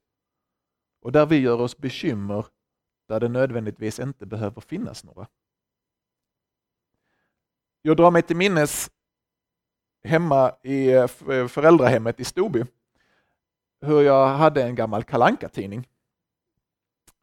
Och 1.04 1.12
där 1.12 1.26
vi 1.26 1.38
gör 1.38 1.60
oss 1.60 1.78
bekymmer 1.78 2.46
där 3.08 3.20
det 3.20 3.28
nödvändigtvis 3.28 3.98
inte 3.98 4.26
behöver 4.26 4.60
finnas 4.60 5.04
några. 5.04 5.26
Jag 7.82 7.96
drar 7.96 8.10
mig 8.10 8.22
till 8.22 8.36
minnes 8.36 8.90
hemma 10.04 10.52
i 10.62 10.92
eh, 10.92 11.02
eh, 11.02 11.46
föräldrahemmet 11.46 12.20
i 12.20 12.24
Stoby 12.24 12.64
hur 13.80 14.00
jag 14.00 14.28
hade 14.28 14.62
en 14.62 14.74
gammal 14.74 15.04
kalanka 15.04 15.48
tidning 15.48 15.88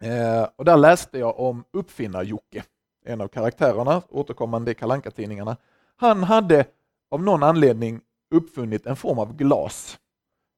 eh, 0.01 0.47
och 0.55 0.65
Där 0.65 0.77
läste 0.77 1.19
jag 1.19 1.39
om 1.39 1.63
Uppfinnar-Jocke, 1.71 2.63
en 3.05 3.21
av 3.21 3.27
karaktärerna 3.27 4.01
återkommande 4.09 4.71
i 4.71 4.75
kalanka 4.75 5.11
tidningarna 5.11 5.57
Han 5.95 6.23
hade 6.23 6.65
av 7.09 7.23
någon 7.23 7.43
anledning 7.43 8.01
uppfunnit 8.31 8.85
en 8.85 8.95
form 8.95 9.19
av 9.19 9.35
glas 9.35 10.00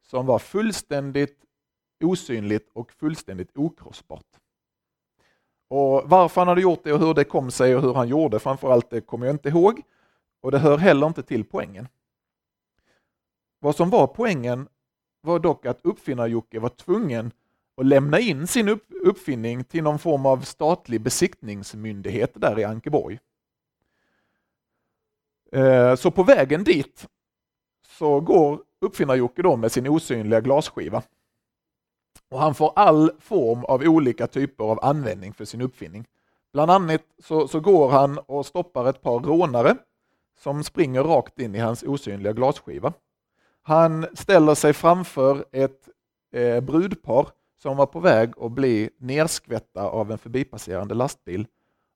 som 0.01 0.25
var 0.25 0.39
fullständigt 0.39 1.43
osynligt 1.99 2.69
och 2.73 2.91
fullständigt 2.91 3.57
okrossbart. 3.57 4.39
Och 5.67 6.03
varför 6.05 6.41
han 6.41 6.47
hade 6.47 6.61
gjort 6.61 6.83
det 6.83 6.93
och 6.93 6.99
hur 6.99 7.13
det 7.13 7.23
kom 7.23 7.51
sig 7.51 7.75
och 7.75 7.81
hur 7.81 7.93
han 7.93 8.07
gjorde 8.07 8.39
framförallt 8.39 8.89
det 8.89 9.01
kommer 9.01 9.25
jag 9.25 9.33
inte 9.33 9.49
ihåg. 9.49 9.81
Och 10.41 10.51
det 10.51 10.59
hör 10.59 10.77
heller 10.77 11.07
inte 11.07 11.23
till 11.23 11.43
poängen. 11.43 11.87
Vad 13.59 13.75
som 13.75 13.89
var 13.89 14.07
poängen 14.07 14.67
var 15.21 15.39
dock 15.39 15.65
att 15.65 15.81
uppfinnar-Jocke 15.85 16.59
var 16.59 16.69
tvungen 16.69 17.31
att 17.77 17.85
lämna 17.85 18.19
in 18.19 18.47
sin 18.47 18.69
upp 18.69 18.85
uppfinning 19.01 19.63
till 19.63 19.83
någon 19.83 19.99
form 19.99 20.25
av 20.25 20.41
statlig 20.41 21.01
besiktningsmyndighet 21.01 22.31
där 22.35 22.59
i 22.59 22.63
Ankeborg. 22.63 23.19
Eh, 25.51 25.95
så 25.95 26.11
på 26.11 26.23
vägen 26.23 26.63
dit 26.63 27.07
så 27.87 28.19
går 28.19 28.61
uppfinnar-Jocke 28.81 29.41
då 29.41 29.55
med 29.55 29.71
sin 29.71 29.87
osynliga 29.87 30.41
glasskiva. 30.41 31.03
Och 32.33 32.39
han 32.39 32.55
får 32.55 32.73
all 32.75 33.11
form 33.19 33.65
av 33.65 33.81
olika 33.81 34.27
typer 34.27 34.63
av 34.63 34.79
användning 34.81 35.33
för 35.33 35.45
sin 35.45 35.61
uppfinning. 35.61 36.05
Bland 36.53 36.71
annat 36.71 37.01
så, 37.19 37.47
så 37.47 37.59
går 37.59 37.89
han 37.89 38.17
och 38.17 38.45
stoppar 38.45 38.89
ett 38.89 39.01
par 39.01 39.19
rånare 39.19 39.75
som 40.39 40.63
springer 40.63 41.03
rakt 41.03 41.39
in 41.39 41.55
i 41.55 41.59
hans 41.59 41.83
osynliga 41.83 42.33
glasskiva. 42.33 42.93
Han 43.61 44.05
ställer 44.13 44.55
sig 44.55 44.73
framför 44.73 45.45
ett 45.51 45.89
eh, 46.31 46.61
brudpar 46.61 47.27
som 47.61 47.77
var 47.77 47.85
på 47.85 47.99
väg 47.99 48.33
att 48.39 48.51
bli 48.51 48.89
nerskvätta 48.97 49.89
av 49.89 50.11
en 50.11 50.17
förbipasserande 50.17 50.93
lastbil 50.93 51.47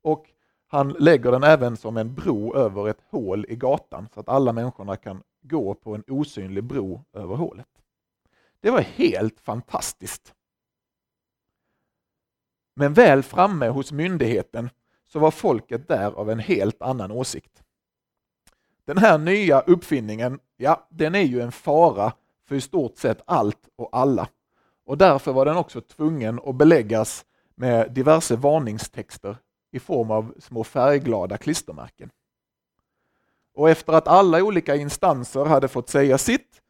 och 0.04 0.26
han 0.68 0.90
lägger 0.90 1.32
den 1.32 1.44
även 1.44 1.78
som 1.78 1.98
en 1.98 2.16
bro 2.16 2.56
över 2.56 2.90
ett 2.90 3.02
hål 3.10 3.46
i 3.50 3.56
gatan 3.56 4.08
så 4.14 4.20
att 4.20 4.30
alla 4.30 4.54
människorna 4.54 4.96
kan 4.96 5.24
gå 5.42 5.74
på 5.74 5.96
en 5.96 6.04
osynlig 6.08 6.64
bro 6.64 7.02
över 7.14 7.36
hålet. 7.36 7.68
Det 8.62 8.70
var 8.70 8.82
helt 8.82 9.40
fantastiskt. 9.40 10.34
Men 12.76 12.94
väl 12.94 13.24
framme 13.24 13.68
hos 13.68 13.92
myndigheten 13.92 14.70
så 15.08 15.20
var 15.20 15.32
folket 15.32 15.88
där 15.88 16.12
av 16.12 16.30
en 16.30 16.40
helt 16.40 16.82
annan 16.82 17.12
åsikt. 17.12 17.64
Den 18.86 18.98
här 18.98 19.18
nya 19.18 19.62
uppfinningen, 19.62 20.40
ja, 20.58 20.88
den 20.90 21.16
är 21.16 21.22
ju 21.22 21.42
en 21.42 21.52
fara 21.52 22.14
för 22.48 22.56
i 22.56 22.62
stort 22.62 22.98
sett 22.98 23.22
allt 23.26 23.70
och 23.76 23.90
alla. 23.92 24.30
Och 24.86 24.98
därför 24.98 25.34
var 25.34 25.46
den 25.46 25.58
också 25.58 25.82
tvungen 25.82 26.40
att 26.46 26.56
beläggas 26.56 27.26
med 27.56 27.92
diverse 27.92 28.36
varningstexter 28.36 29.38
i 29.72 29.80
form 29.80 30.12
av 30.12 30.34
små 30.40 30.64
färgglada 30.64 31.38
klistermärken. 31.38 32.10
Och 33.54 33.70
efter 33.70 33.94
att 33.94 34.08
alla 34.08 34.44
olika 34.44 34.76
instanser 34.76 35.46
hade 35.46 35.68
fått 35.68 35.90
säga 35.90 36.18
sitt 36.18 36.62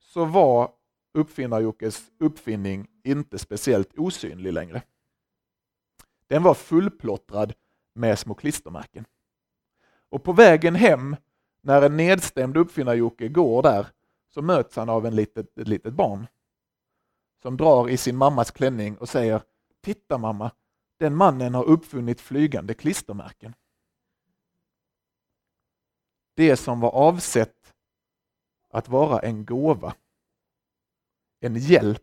så 0.00 0.24
var 0.24 0.70
uppfinnar-Jockes 1.16 2.10
uppfinning 2.18 2.86
inte 3.04 3.38
speciellt 3.38 3.98
osynlig 3.98 4.52
längre. 4.52 4.82
Den 6.26 6.42
var 6.42 6.54
fullplottrad 6.54 7.54
med 7.94 8.18
små 8.18 8.34
klistermärken. 8.34 9.04
Och 10.08 10.24
på 10.24 10.32
vägen 10.32 10.74
hem 10.74 11.16
när 11.60 11.82
en 11.82 11.96
nedstämd 11.96 12.56
uppfinnar-Jocke 12.56 13.28
går 13.28 13.62
där 13.62 13.86
så 14.28 14.42
möts 14.42 14.76
han 14.76 14.88
av 14.88 15.06
en 15.06 15.16
litet, 15.16 15.58
ett 15.58 15.68
litet 15.68 15.94
barn 15.94 16.26
som 17.42 17.56
drar 17.56 17.88
i 17.88 17.96
sin 17.96 18.16
mammas 18.16 18.50
klänning 18.50 18.96
och 18.96 19.08
säger 19.08 19.42
Titta 19.80 20.18
mamma, 20.18 20.50
den 20.98 21.16
mannen 21.16 21.54
har 21.54 21.64
uppfunnit 21.64 22.20
flygande 22.20 22.74
klistermärken. 22.74 23.54
det 26.36 26.56
som 26.56 26.80
var 26.80 26.90
avsett 26.90 27.74
att 28.70 28.88
vara 28.88 29.18
en 29.18 29.44
gåva, 29.44 29.94
en 31.40 31.56
hjälp, 31.56 32.02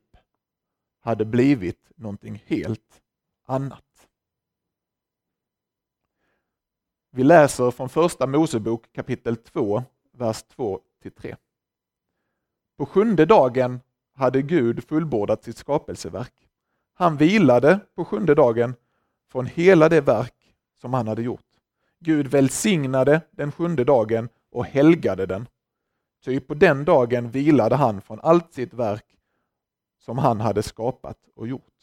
hade 1.00 1.26
blivit 1.26 1.92
någonting 1.96 2.44
helt 2.46 3.02
annat. 3.46 4.08
Vi 7.12 7.24
läser 7.24 7.72
från 7.72 7.90
första 7.90 8.28
Mosebok 8.28 8.92
kapitel 8.92 9.36
2, 9.36 9.84
vers 10.12 10.46
2-3. 10.56 11.36
På 12.78 12.86
sjunde 12.86 13.26
dagen 13.26 13.80
hade 14.14 14.42
Gud 14.42 14.84
fullbordat 14.84 15.44
sitt 15.44 15.58
skapelseverk. 15.58 16.34
Han 16.94 17.18
vilade 17.18 17.80
på 17.96 18.06
sjunde 18.06 18.36
dagen 18.36 18.76
från 19.32 19.46
hela 19.46 19.90
det 19.90 20.02
verk 20.02 20.56
som 20.82 20.94
han 20.94 21.08
hade 21.08 21.22
gjort. 21.22 21.46
Gud 22.00 22.28
välsignade 22.28 23.22
den 23.32 23.52
sjunde 23.52 23.84
dagen 23.84 24.30
och 24.52 24.66
helgade 24.66 25.26
den. 25.26 25.48
Ty 26.26 26.40
på 26.40 26.54
den 26.54 26.86
dagen 26.86 27.32
vilade 27.32 27.76
han 27.76 28.02
från 28.02 28.20
allt 28.20 28.54
sitt 28.54 28.74
verk 28.74 29.06
som 30.06 30.18
han 30.18 30.42
hade 30.42 30.64
skapat 30.64 31.18
och 31.36 31.48
gjort. 31.48 31.74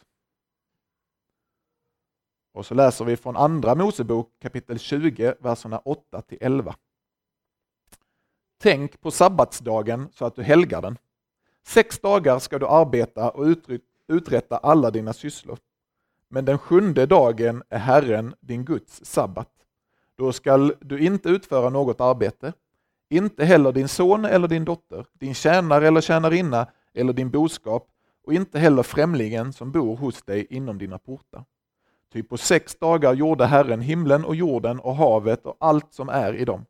Och 2.53 2.67
så 2.67 2.75
läser 2.75 3.05
vi 3.05 3.17
från 3.17 3.37
Andra 3.37 3.75
Mosebok 3.75 4.33
kapitel 4.39 4.79
20, 4.79 5.35
verserna 5.41 5.79
8 5.79 6.23
till 6.23 6.39
11. 6.41 6.75
Tänk 8.59 9.01
på 9.01 9.11
sabbatsdagen 9.11 10.09
så 10.13 10.25
att 10.25 10.37
du 10.37 10.43
helgar 10.43 10.83
den. 10.83 10.99
Sex 11.67 11.99
dagar 11.99 12.39
ska 12.39 12.59
du 12.59 12.67
arbeta 12.67 13.31
och 13.31 13.47
uträtta 14.09 14.57
alla 14.57 14.91
dina 14.91 15.13
sysslor. 15.13 15.59
Men 16.29 16.45
den 16.45 16.59
sjunde 16.59 17.07
dagen 17.07 17.63
är 17.69 17.79
Herren, 17.79 18.35
din 18.41 18.65
Guds 18.65 19.05
sabbat. 19.05 19.53
Då 20.17 20.33
skall 20.33 20.75
du 20.81 20.99
inte 20.99 21.29
utföra 21.29 21.71
något 21.71 22.01
arbete, 22.01 22.53
inte 23.09 23.45
heller 23.45 23.73
din 23.73 23.89
son 23.89 24.25
eller 24.25 24.49
din 24.49 24.65
dotter, 24.65 25.07
din 25.13 25.35
tjänare 25.35 25.87
eller 25.87 26.01
tjänarinna 26.01 26.67
eller 26.95 27.13
din 27.13 27.31
boskap 27.31 27.90
och 28.23 28.35
inte 28.35 28.59
heller 28.59 28.83
främlingen 28.83 29.53
som 29.53 29.73
bor 29.73 29.97
hos 29.97 30.23
dig 30.23 30.47
inom 30.51 30.79
dina 30.79 30.99
portar. 30.99 31.45
Ty 32.13 32.23
på 32.23 32.37
sex 32.37 32.75
dagar 32.75 33.15
gjorde 33.15 33.47
Herren 33.47 33.81
himlen 33.81 34.25
och 34.25 34.35
jorden 34.35 34.81
och 34.81 34.95
havet 34.97 35.47
och 35.47 35.57
allt 35.61 35.95
som 35.95 36.09
är 36.09 36.35
i 36.35 36.45
dem. 36.45 36.67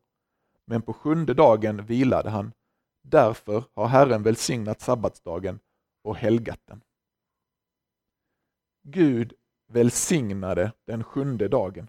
Men 0.65 0.83
på 0.83 0.93
sjunde 0.93 1.35
dagen 1.35 1.87
vilade 1.87 2.31
han. 2.31 2.53
Därför 3.03 3.65
har 3.75 3.87
Herren 3.87 4.23
välsignat 4.23 4.81
sabbatsdagen 4.81 5.59
och 6.03 6.17
helgat 6.17 6.61
den. 6.65 6.81
Gud 8.83 9.33
välsignade 9.69 10.73
den 10.87 11.05
sjunde 11.05 11.49
dagen. 11.49 11.89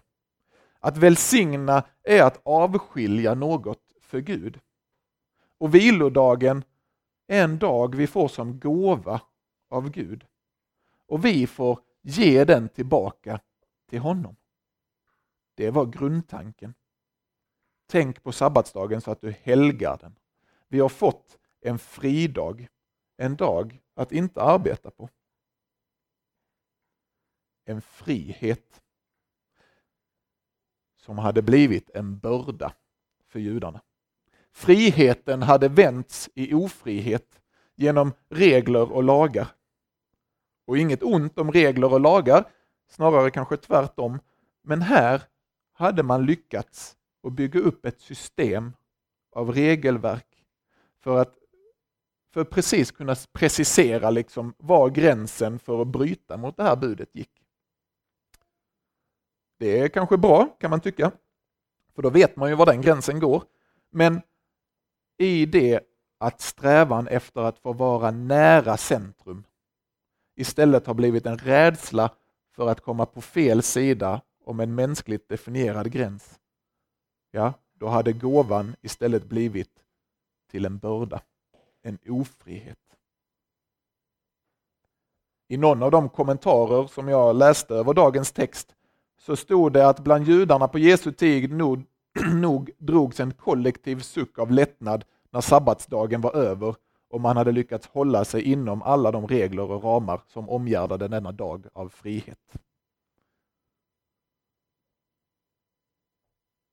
Att 0.80 0.96
välsigna 0.96 1.84
är 2.02 2.22
att 2.22 2.40
avskilja 2.44 3.34
något 3.34 3.82
för 4.00 4.20
Gud. 4.20 4.60
Och 5.58 5.74
vilodagen 5.74 6.64
är 7.26 7.44
en 7.44 7.58
dag 7.58 7.94
vi 7.94 8.06
får 8.06 8.28
som 8.28 8.60
gåva 8.60 9.20
av 9.72 9.90
Gud. 9.90 10.26
Och 11.06 11.24
vi 11.24 11.46
får 11.46 11.80
ge 12.02 12.44
den 12.44 12.68
tillbaka 12.68 13.40
till 13.88 13.98
honom. 13.98 14.36
Det 15.54 15.70
var 15.70 15.86
grundtanken. 15.86 16.74
Tänk 17.86 18.22
på 18.22 18.32
sabbatsdagen 18.32 19.00
så 19.00 19.10
att 19.10 19.20
du 19.20 19.30
helgar 19.30 19.98
den. 20.00 20.18
Vi 20.68 20.80
har 20.80 20.88
fått 20.88 21.38
en 21.60 21.78
fridag, 21.78 22.68
en 23.16 23.36
dag 23.36 23.80
att 23.94 24.12
inte 24.12 24.42
arbeta 24.42 24.90
på. 24.90 25.08
En 27.64 27.82
frihet 27.82 28.82
som 30.96 31.18
hade 31.18 31.42
blivit 31.42 31.90
en 31.90 32.18
börda 32.18 32.74
för 33.26 33.38
judarna. 33.38 33.82
Friheten 34.52 35.42
hade 35.42 35.68
vänts 35.68 36.30
i 36.34 36.54
ofrihet 36.54 37.40
genom 37.74 38.12
regler 38.28 38.92
och 38.92 39.02
lagar. 39.02 39.48
Och 40.64 40.78
inget 40.78 41.02
ont 41.02 41.38
om 41.38 41.52
regler 41.52 41.92
och 41.92 42.00
lagar, 42.00 42.44
snarare 42.88 43.30
kanske 43.30 43.56
tvärtom. 43.56 44.18
Men 44.62 44.82
här 44.82 45.22
hade 45.72 46.02
man 46.02 46.26
lyckats 46.26 46.96
att 47.22 47.32
bygga 47.32 47.60
upp 47.60 47.86
ett 47.86 48.00
system 48.00 48.72
av 49.32 49.52
regelverk 49.52 50.26
för 51.00 51.18
att 51.18 51.34
för 52.32 52.44
precis 52.44 52.90
kunna 52.90 53.16
precisera 53.32 54.10
liksom 54.10 54.54
var 54.58 54.90
gränsen 54.90 55.58
för 55.58 55.82
att 55.82 55.88
bryta 55.88 56.36
mot 56.36 56.56
det 56.56 56.62
här 56.62 56.76
budet 56.76 57.08
gick. 57.12 57.30
Det 59.58 59.80
är 59.80 59.88
kanske 59.88 60.16
bra, 60.16 60.56
kan 60.60 60.70
man 60.70 60.80
tycka, 60.80 61.12
för 61.94 62.02
då 62.02 62.10
vet 62.10 62.36
man 62.36 62.48
ju 62.48 62.54
var 62.54 62.66
den 62.66 62.80
gränsen 62.80 63.20
går. 63.20 63.42
Men 63.90 64.22
i 65.18 65.46
det 65.46 65.80
att 66.18 66.40
strävan 66.40 67.08
efter 67.08 67.40
att 67.40 67.58
få 67.58 67.72
vara 67.72 68.10
nära 68.10 68.76
centrum 68.76 69.44
istället 70.34 70.86
har 70.86 70.94
blivit 70.94 71.26
en 71.26 71.38
rädsla 71.38 72.10
för 72.56 72.68
att 72.68 72.80
komma 72.80 73.06
på 73.06 73.20
fel 73.20 73.62
sida 73.62 74.20
om 74.44 74.60
en 74.60 74.74
mänskligt 74.74 75.28
definierad 75.28 75.90
gräns, 75.90 76.40
ja, 77.30 77.52
då 77.74 77.88
hade 77.88 78.12
gåvan 78.12 78.76
istället 78.80 79.24
blivit 79.24 79.70
till 80.50 80.64
en 80.64 80.78
börda, 80.78 81.20
en 81.82 81.98
ofrihet. 82.08 82.78
I 85.48 85.56
någon 85.56 85.82
av 85.82 85.90
de 85.90 86.08
kommentarer 86.08 86.86
som 86.86 87.08
jag 87.08 87.36
läste 87.36 87.74
över 87.74 87.94
dagens 87.94 88.32
text 88.32 88.74
så 89.18 89.36
stod 89.36 89.72
det 89.72 89.88
att 89.88 90.00
bland 90.00 90.26
judarna 90.26 90.68
på 90.68 90.78
Jesu 90.78 91.12
tid 91.12 91.52
nog, 91.52 91.84
nog 92.34 92.70
drogs 92.78 93.20
en 93.20 93.34
kollektiv 93.34 94.00
suck 94.00 94.38
av 94.38 94.50
lättnad 94.50 95.04
när 95.30 95.40
sabbatsdagen 95.40 96.20
var 96.20 96.36
över 96.36 96.74
och 97.12 97.20
man 97.20 97.36
hade 97.36 97.52
lyckats 97.52 97.86
hålla 97.86 98.24
sig 98.24 98.42
inom 98.42 98.82
alla 98.82 99.10
de 99.10 99.26
regler 99.26 99.70
och 99.70 99.84
ramar 99.84 100.22
som 100.28 100.48
omgärdade 100.48 101.08
denna 101.08 101.32
dag 101.32 101.66
av 101.72 101.88
frihet. 101.88 102.52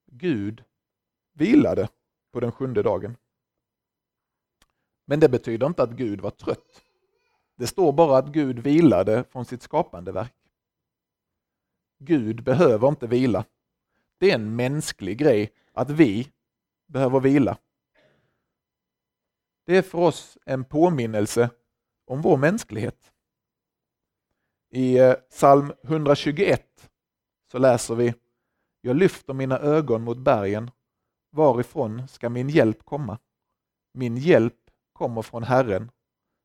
Gud 0.05 0.63
vilade 1.33 1.89
på 2.31 2.39
den 2.39 2.51
sjunde 2.51 2.83
dagen. 2.83 3.17
Men 5.05 5.19
det 5.19 5.29
betyder 5.29 5.67
inte 5.67 5.83
att 5.83 5.91
Gud 5.91 6.21
var 6.21 6.31
trött. 6.31 6.83
Det 7.55 7.67
står 7.67 7.93
bara 7.93 8.17
att 8.17 8.27
Gud 8.27 8.59
vilade 8.59 9.23
från 9.23 9.45
sitt 9.45 9.61
skapande 9.61 10.11
verk. 10.11 10.35
Gud 11.97 12.43
behöver 12.43 12.87
inte 12.87 13.07
vila. 13.07 13.45
Det 14.17 14.31
är 14.31 14.35
en 14.35 14.55
mänsklig 14.55 15.17
grej 15.17 15.53
att 15.73 15.89
vi 15.89 16.31
behöver 16.87 17.19
vila. 17.19 17.57
Det 19.69 19.77
är 19.77 19.81
för 19.81 19.97
oss 19.97 20.37
en 20.45 20.63
påminnelse 20.63 21.49
om 22.05 22.21
vår 22.21 22.37
mänsklighet. 22.37 23.11
I 24.69 24.97
eh, 24.97 25.13
psalm 25.13 25.73
121 25.83 26.89
så 27.51 27.57
läser 27.57 27.95
vi 27.95 28.13
Jag 28.81 28.95
lyfter 28.95 29.33
mina 29.33 29.59
ögon 29.59 30.01
mot 30.01 30.17
bergen. 30.17 30.71
Varifrån 31.31 32.07
ska 32.07 32.29
min 32.29 32.49
hjälp 32.49 32.85
komma? 32.85 33.17
Min 33.93 34.17
hjälp 34.17 34.59
kommer 34.93 35.21
från 35.21 35.43
Herren, 35.43 35.91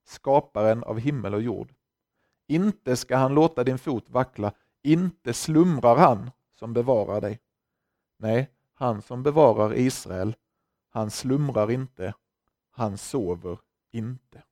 skaparen 0.07 0.85
av 0.85 0.99
himmel 0.99 1.35
och 1.35 1.43
jord. 1.43 1.75
Inte 2.49 2.97
ska 2.97 3.17
han 3.17 3.35
låta 3.35 3.65
din 3.65 3.79
fot 3.79 4.11
vackla, 4.11 4.53
inte 4.83 5.33
slumrar 5.33 5.97
han 5.97 6.31
som 6.59 6.73
bevarar 6.73 7.21
dig. 7.21 7.41
Nej, 8.19 8.51
han 8.75 9.03
som 9.03 9.23
bevarar 9.23 9.75
Israel, 9.75 10.37
han 10.91 11.11
slumrar 11.11 11.71
inte, 11.71 12.15
han 12.77 12.99
sover 12.99 13.59
inte. 13.91 14.43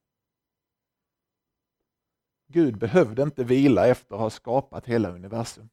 Gud 2.47 2.79
behövde 2.79 3.23
inte 3.23 3.45
vila 3.45 3.87
efter 3.87 4.15
att 4.15 4.21
ha 4.21 4.31
skapat 4.31 4.87
hela 4.87 5.11
universum. 5.11 5.69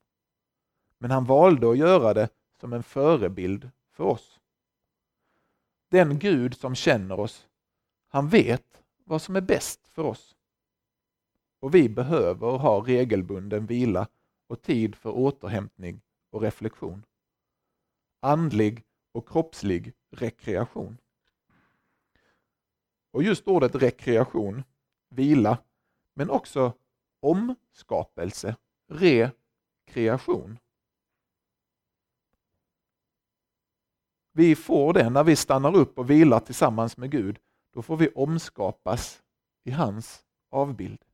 Men 0.97 1.11
han 1.11 1.25
valde 1.25 1.71
att 1.71 1.77
göra 1.77 2.13
det 2.13 2.29
som 2.59 2.73
en 2.73 2.83
förebild 2.83 3.69
för 3.91 4.03
oss. 4.03 4.39
Den 5.89 6.19
Gud 6.19 6.57
som 6.57 6.75
känner 6.75 7.19
oss, 7.19 7.47
han 8.07 8.29
vet 8.29 8.83
vad 9.03 9.21
som 9.21 9.35
är 9.35 9.41
bäst 9.41 9.87
för 9.87 10.03
oss. 10.03 10.35
Och 11.59 11.75
vi 11.75 11.89
behöver 11.89 12.57
ha 12.57 12.79
regelbunden 12.87 13.65
vila 13.65 14.07
och 14.47 14.61
tid 14.61 14.95
för 14.95 15.09
återhämtning 15.09 16.01
och 16.29 16.41
reflektion. 16.41 17.05
Andlig 18.19 18.83
och 19.11 19.27
kroppslig 19.27 19.93
rekreation. 20.11 20.97
Och 23.11 23.23
just 23.23 23.47
ordet 23.47 23.75
rekreation, 23.75 24.63
vila, 25.09 25.57
men 26.15 26.29
också 26.29 26.73
omskapelse, 27.19 28.55
rekreation. 28.87 30.57
Vi 34.31 34.55
får 34.55 34.93
det 34.93 35.09
när 35.09 35.23
vi 35.23 35.35
stannar 35.35 35.75
upp 35.75 35.99
och 35.99 36.09
vilar 36.09 36.39
tillsammans 36.39 36.97
med 36.97 37.11
Gud. 37.11 37.39
Då 37.73 37.81
får 37.81 37.97
vi 37.97 38.09
omskapas 38.09 39.23
i 39.63 39.71
hans 39.71 40.25
avbild. 40.49 41.05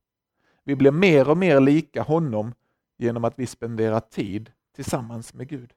Vi 0.64 0.76
blir 0.76 0.92
mer 0.92 1.30
och 1.30 1.38
mer 1.38 1.60
lika 1.60 2.02
honom 2.02 2.54
genom 2.98 3.26
att 3.26 3.40
vi 3.40 3.48
spenderar 3.48 4.00
tid 4.00 4.52
tillsammans 4.76 5.34
med 5.34 5.48
Gud. 5.48 5.74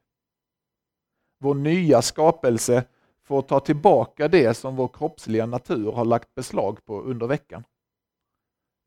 Vår 1.39 1.55
nya 1.55 2.01
skapelse 2.01 2.85
för 3.29 3.39
att 3.39 3.47
ta 3.47 3.59
tillbaka 3.59 4.27
det 4.27 4.53
som 4.53 4.75
vår 4.75 4.87
kroppsliga 4.87 5.45
natur 5.45 5.91
har 5.91 6.05
lagt 6.05 6.35
beslag 6.35 6.85
på 6.85 7.01
under 7.01 7.27
veckan. 7.27 7.63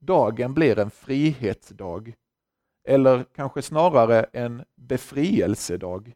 Dagen 0.01 0.55
blir 0.55 0.79
en 0.79 0.91
frihetsdag, 0.91 2.15
eller 2.89 3.25
kanske 3.37 3.63
snarare 3.63 4.23
en 4.23 4.65
befrielsedag, 4.75 6.13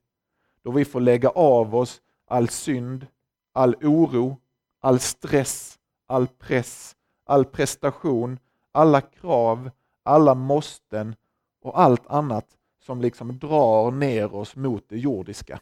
då 0.62 0.71
vi 0.71 0.85
får 0.85 1.01
lägga 1.01 1.29
av 1.29 1.77
oss 1.77 2.03
all 2.27 2.49
synd, 2.49 3.07
all 3.53 3.75
oro, 3.75 4.37
all 4.81 4.99
stress, 4.99 5.79
all 6.07 6.27
press, 6.27 6.97
all 7.25 7.45
prestation, 7.45 8.39
alla 8.73 9.01
krav, 9.01 9.71
alla 10.03 10.35
måsten 10.35 11.15
och 11.62 11.81
allt 11.81 12.07
annat 12.07 12.47
som 12.81 13.01
liksom 13.01 13.39
drar 13.39 13.91
ner 13.91 14.35
oss 14.35 14.57
mot 14.57 14.89
det 14.89 14.99
jordiska. 14.99 15.61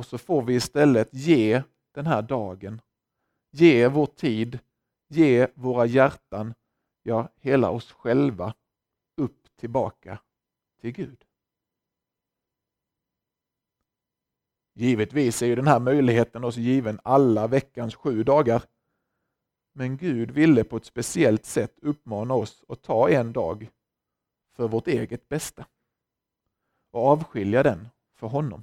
Och 0.00 0.06
så 0.06 0.18
får 0.18 0.42
vi 0.42 0.54
istället 0.54 1.08
ge 1.12 1.62
den 1.94 2.06
här 2.06 2.22
dagen, 2.22 2.80
ge 3.50 3.88
vår 3.88 4.06
tid, 4.06 4.58
ge 5.08 5.48
våra 5.54 5.86
hjärtan, 5.86 6.54
ja 7.02 7.28
hela 7.36 7.70
oss 7.70 7.92
själva 7.92 8.54
upp 9.16 9.56
tillbaka 9.56 10.18
till 10.80 10.92
Gud. 10.92 11.24
Givetvis 14.74 15.42
är 15.42 15.46
ju 15.46 15.54
den 15.54 15.66
här 15.66 15.80
möjligheten 15.80 16.44
oss 16.44 16.56
given 16.56 17.00
alla 17.04 17.46
veckans 17.46 17.94
sju 17.94 18.22
dagar. 18.22 18.62
Men 19.72 19.96
Gud 19.96 20.30
ville 20.30 20.64
på 20.64 20.76
ett 20.76 20.86
speciellt 20.86 21.44
sätt 21.44 21.78
uppmana 21.82 22.34
oss 22.34 22.64
att 22.68 22.82
ta 22.82 23.10
en 23.10 23.32
dag 23.32 23.70
för 24.56 24.68
vårt 24.68 24.86
eget 24.86 25.28
bästa 25.28 25.66
och 26.90 27.06
avskilja 27.06 27.62
den 27.62 27.88
för 28.14 28.26
honom. 28.26 28.62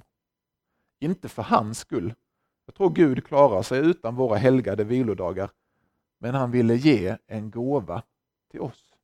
Inte 0.98 1.28
för 1.28 1.42
hans 1.42 1.78
skull. 1.78 2.14
Jag 2.66 2.74
tror 2.74 2.90
Gud 2.90 3.26
klarar 3.26 3.62
sig 3.62 3.78
utan 3.78 4.16
våra 4.16 4.36
helgade 4.36 4.84
vilodagar, 4.84 5.50
men 6.18 6.34
han 6.34 6.50
ville 6.50 6.74
ge 6.74 7.16
en 7.26 7.50
gåva 7.50 8.02
till 8.50 8.60
oss. 8.60 8.94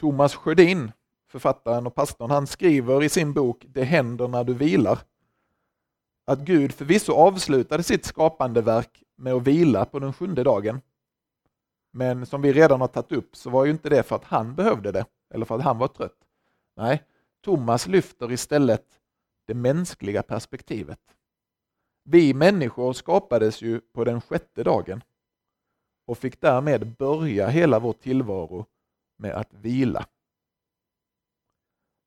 Thomas 0.00 0.34
Sjödin, 0.34 0.92
författaren 1.26 1.86
och 1.86 1.94
pastorn, 1.94 2.30
han 2.30 2.46
skriver 2.46 3.02
i 3.02 3.08
sin 3.08 3.32
bok 3.32 3.64
Det 3.68 3.84
händer 3.84 4.28
när 4.28 4.44
du 4.44 4.54
vilar 4.54 4.98
att 6.24 6.38
Gud 6.38 6.72
förvisso 6.72 7.12
avslutade 7.12 7.82
sitt 7.82 8.04
skapande 8.04 8.62
verk 8.62 9.02
med 9.16 9.32
att 9.32 9.42
vila 9.42 9.84
på 9.84 9.98
den 9.98 10.12
sjunde 10.12 10.42
dagen. 10.42 10.80
Men 11.90 12.26
som 12.26 12.42
vi 12.42 12.52
redan 12.52 12.80
har 12.80 12.88
tagit 12.88 13.12
upp 13.12 13.36
så 13.36 13.50
var 13.50 13.64
ju 13.64 13.70
inte 13.70 13.88
det 13.88 14.02
för 14.02 14.16
att 14.16 14.24
han 14.24 14.54
behövde 14.54 14.92
det 14.92 15.06
eller 15.34 15.46
för 15.46 15.54
att 15.54 15.62
han 15.62 15.78
var 15.78 15.88
trött. 15.88 16.18
Nej, 16.76 17.02
Thomas 17.44 17.86
lyfter 17.86 18.32
istället 18.32 19.00
det 19.46 19.54
mänskliga 19.54 20.22
perspektivet. 20.22 21.00
Vi 22.04 22.34
människor 22.34 22.92
skapades 22.92 23.62
ju 23.62 23.80
på 23.80 24.04
den 24.04 24.20
sjätte 24.20 24.62
dagen 24.62 25.04
och 26.06 26.18
fick 26.18 26.40
därmed 26.40 26.96
börja 26.96 27.48
hela 27.48 27.78
vår 27.78 27.92
tillvaro 27.92 28.66
med 29.18 29.34
att 29.34 29.52
vila. 29.52 30.06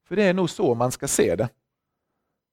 För 0.07 0.15
det 0.15 0.23
är 0.23 0.33
nog 0.33 0.49
så 0.49 0.75
man 0.75 0.91
ska 0.91 1.07
se 1.07 1.35
det. 1.35 1.49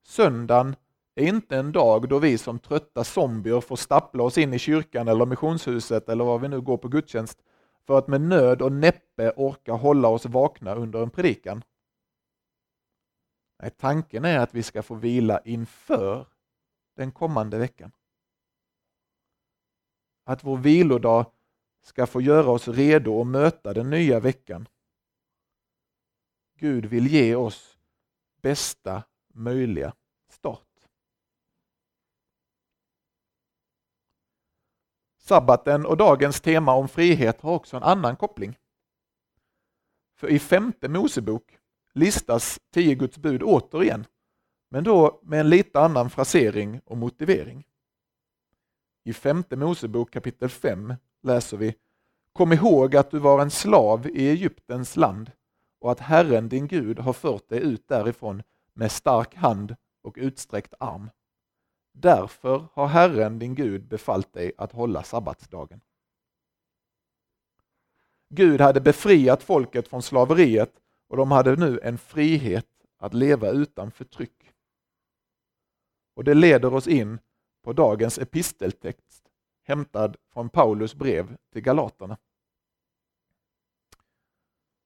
Söndagen 0.06 0.76
är 1.14 1.26
inte 1.26 1.56
en 1.56 1.72
dag 1.72 2.08
då 2.08 2.18
vi 2.18 2.38
som 2.38 2.58
trötta 2.58 3.04
zombier 3.04 3.60
får 3.60 3.76
stappla 3.76 4.22
oss 4.22 4.38
in 4.38 4.54
i 4.54 4.58
kyrkan 4.58 5.08
eller 5.08 5.26
missionshuset 5.26 6.08
eller 6.08 6.24
var 6.24 6.38
vi 6.38 6.48
nu 6.48 6.60
går 6.60 6.76
på 6.76 6.88
gudstjänst 6.88 7.38
för 7.86 7.98
att 7.98 8.08
med 8.08 8.20
nöd 8.20 8.62
och 8.62 8.72
näppe 8.72 9.30
orka 9.36 9.72
hålla 9.72 10.08
oss 10.08 10.26
vakna 10.26 10.74
under 10.74 11.02
en 11.02 11.10
predikan. 11.10 11.64
Nej, 13.64 13.70
tanken 13.70 14.24
är 14.24 14.38
att 14.38 14.54
vi 14.54 14.62
ska 14.62 14.82
få 14.82 14.94
vila 14.94 15.40
inför 15.44 16.26
den 16.96 17.12
kommande 17.12 17.58
veckan. 17.58 17.92
Att 20.24 20.44
vår 20.44 20.56
vilodag 20.56 21.26
ska 21.82 22.06
få 22.06 22.20
göra 22.20 22.50
oss 22.50 22.68
redo 22.68 23.20
att 23.20 23.26
möta 23.26 23.72
den 23.72 23.90
nya 23.90 24.20
veckan. 24.20 24.68
Gud 26.54 26.84
vill 26.84 27.06
ge 27.06 27.34
oss 27.34 27.78
bästa 28.42 29.02
möjliga 29.28 29.94
start. 30.28 30.88
Sabbaten 35.18 35.86
och 35.86 35.96
dagens 35.96 36.40
tema 36.40 36.74
om 36.74 36.88
frihet 36.88 37.40
har 37.40 37.52
också 37.52 37.76
en 37.76 37.82
annan 37.82 38.16
koppling. 38.16 38.58
För 40.14 40.28
i 40.28 40.38
femte 40.38 40.88
Mosebok 40.88 41.58
listas 41.94 42.60
tio 42.70 42.94
Guds 42.94 43.18
bud 43.18 43.42
återigen, 43.42 44.06
men 44.70 44.84
då 44.84 45.20
med 45.22 45.40
en 45.40 45.50
lite 45.50 45.80
annan 45.80 46.10
frasering 46.10 46.80
och 46.84 46.96
motivering. 46.96 47.64
I 49.04 49.12
femte 49.12 49.56
Mosebok 49.56 50.10
kapitel 50.10 50.48
5 50.48 50.94
läser 51.22 51.56
vi 51.56 51.74
Kom 52.32 52.52
ihåg 52.52 52.96
att 52.96 53.10
du 53.10 53.18
var 53.18 53.42
en 53.42 53.50
slav 53.50 54.06
i 54.06 54.28
Egyptens 54.28 54.96
land 54.96 55.30
och 55.78 55.92
att 55.92 56.00
Herren 56.00 56.48
din 56.48 56.66
Gud 56.66 56.98
har 56.98 57.12
fört 57.12 57.48
dig 57.48 57.60
ut 57.60 57.88
därifrån 57.88 58.42
med 58.72 58.92
stark 58.92 59.34
hand 59.34 59.76
och 60.02 60.14
utsträckt 60.18 60.74
arm. 60.80 61.10
Därför 61.92 62.66
har 62.72 62.86
Herren 62.86 63.38
din 63.38 63.54
Gud 63.54 63.88
befallt 63.88 64.32
dig 64.32 64.52
att 64.58 64.72
hålla 64.72 65.02
sabbatsdagen. 65.02 65.80
Gud 68.28 68.60
hade 68.60 68.80
befriat 68.80 69.42
folket 69.42 69.88
från 69.88 70.02
slaveriet 70.02 70.80
och 71.14 71.18
de 71.18 71.30
hade 71.30 71.56
nu 71.56 71.80
en 71.82 71.98
frihet 71.98 72.66
att 72.98 73.14
leva 73.14 73.50
utan 73.50 73.90
förtryck. 73.90 74.52
Och 76.16 76.24
det 76.24 76.34
leder 76.34 76.74
oss 76.74 76.88
in 76.88 77.18
på 77.64 77.72
dagens 77.72 78.18
episteltext 78.18 79.24
hämtad 79.62 80.16
från 80.32 80.48
Paulus 80.48 80.94
brev 80.94 81.36
till 81.52 81.62
Galaterna. 81.62 82.16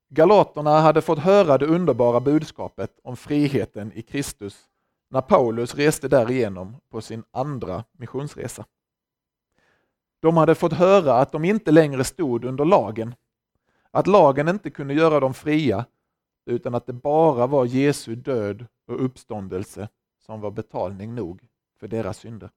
Galaterna 0.08 0.80
hade 0.80 1.02
fått 1.02 1.18
höra 1.18 1.58
det 1.58 1.66
underbara 1.66 2.20
budskapet 2.20 2.98
om 3.02 3.16
friheten 3.16 3.92
i 3.92 4.02
Kristus 4.02 4.68
när 5.10 5.20
Paulus 5.20 5.74
reste 5.74 6.08
därigenom 6.08 6.76
på 6.90 7.00
sin 7.00 7.24
andra 7.30 7.84
missionsresa. 7.92 8.64
De 10.20 10.36
hade 10.36 10.54
fått 10.54 10.72
höra 10.72 11.14
att 11.14 11.32
de 11.32 11.44
inte 11.44 11.70
längre 11.70 12.04
stod 12.04 12.44
under 12.44 12.64
lagen, 12.64 13.14
att 13.90 14.06
lagen 14.06 14.48
inte 14.48 14.70
kunde 14.70 14.94
göra 14.94 15.20
dem 15.20 15.34
fria, 15.34 15.86
utan 16.48 16.74
att 16.74 16.86
det 16.86 16.92
bara 16.92 17.46
var 17.46 17.66
Jesu 17.66 18.14
död 18.14 18.66
och 18.86 19.04
uppståndelse 19.04 19.88
som 20.18 20.40
var 20.40 20.50
betalning 20.50 21.14
nog 21.14 21.48
för 21.80 21.88
deras 21.88 22.18
synder. 22.18 22.50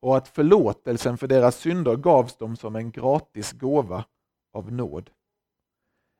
Och 0.00 0.16
att 0.16 0.28
förlåtelsen 0.28 1.18
för 1.18 1.26
deras 1.26 1.56
synder 1.56 1.96
gavs 1.96 2.36
dem 2.36 2.56
som 2.56 2.76
en 2.76 2.90
gratis 2.90 3.52
gåva 3.52 4.04
av 4.52 4.72
nåd. 4.72 5.10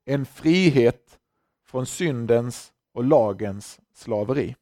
En 0.05 0.27
frihet 0.27 1.19
från 1.67 1.87
syndens 1.87 2.73
och 2.93 3.05
lagens 3.05 3.81
slaveri. 3.93 4.57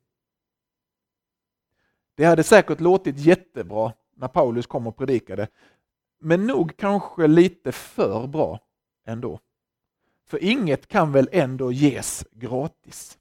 Det 2.14 2.24
hade 2.24 2.44
säkert 2.44 2.80
låtit 2.80 3.18
jättebra 3.18 3.92
när 4.14 4.28
Paulus 4.28 4.66
kom 4.66 4.86
och 4.86 4.96
predikade, 4.96 5.48
men 6.20 6.46
nog 6.46 6.76
kanske 6.76 7.26
lite 7.26 7.72
för 7.72 8.26
bra 8.26 8.60
ändå. 9.04 9.40
För 10.26 10.44
inget 10.44 10.86
kan 10.86 11.12
väl 11.12 11.28
ändå 11.32 11.72
ges 11.72 12.26
gratis? 12.30 13.18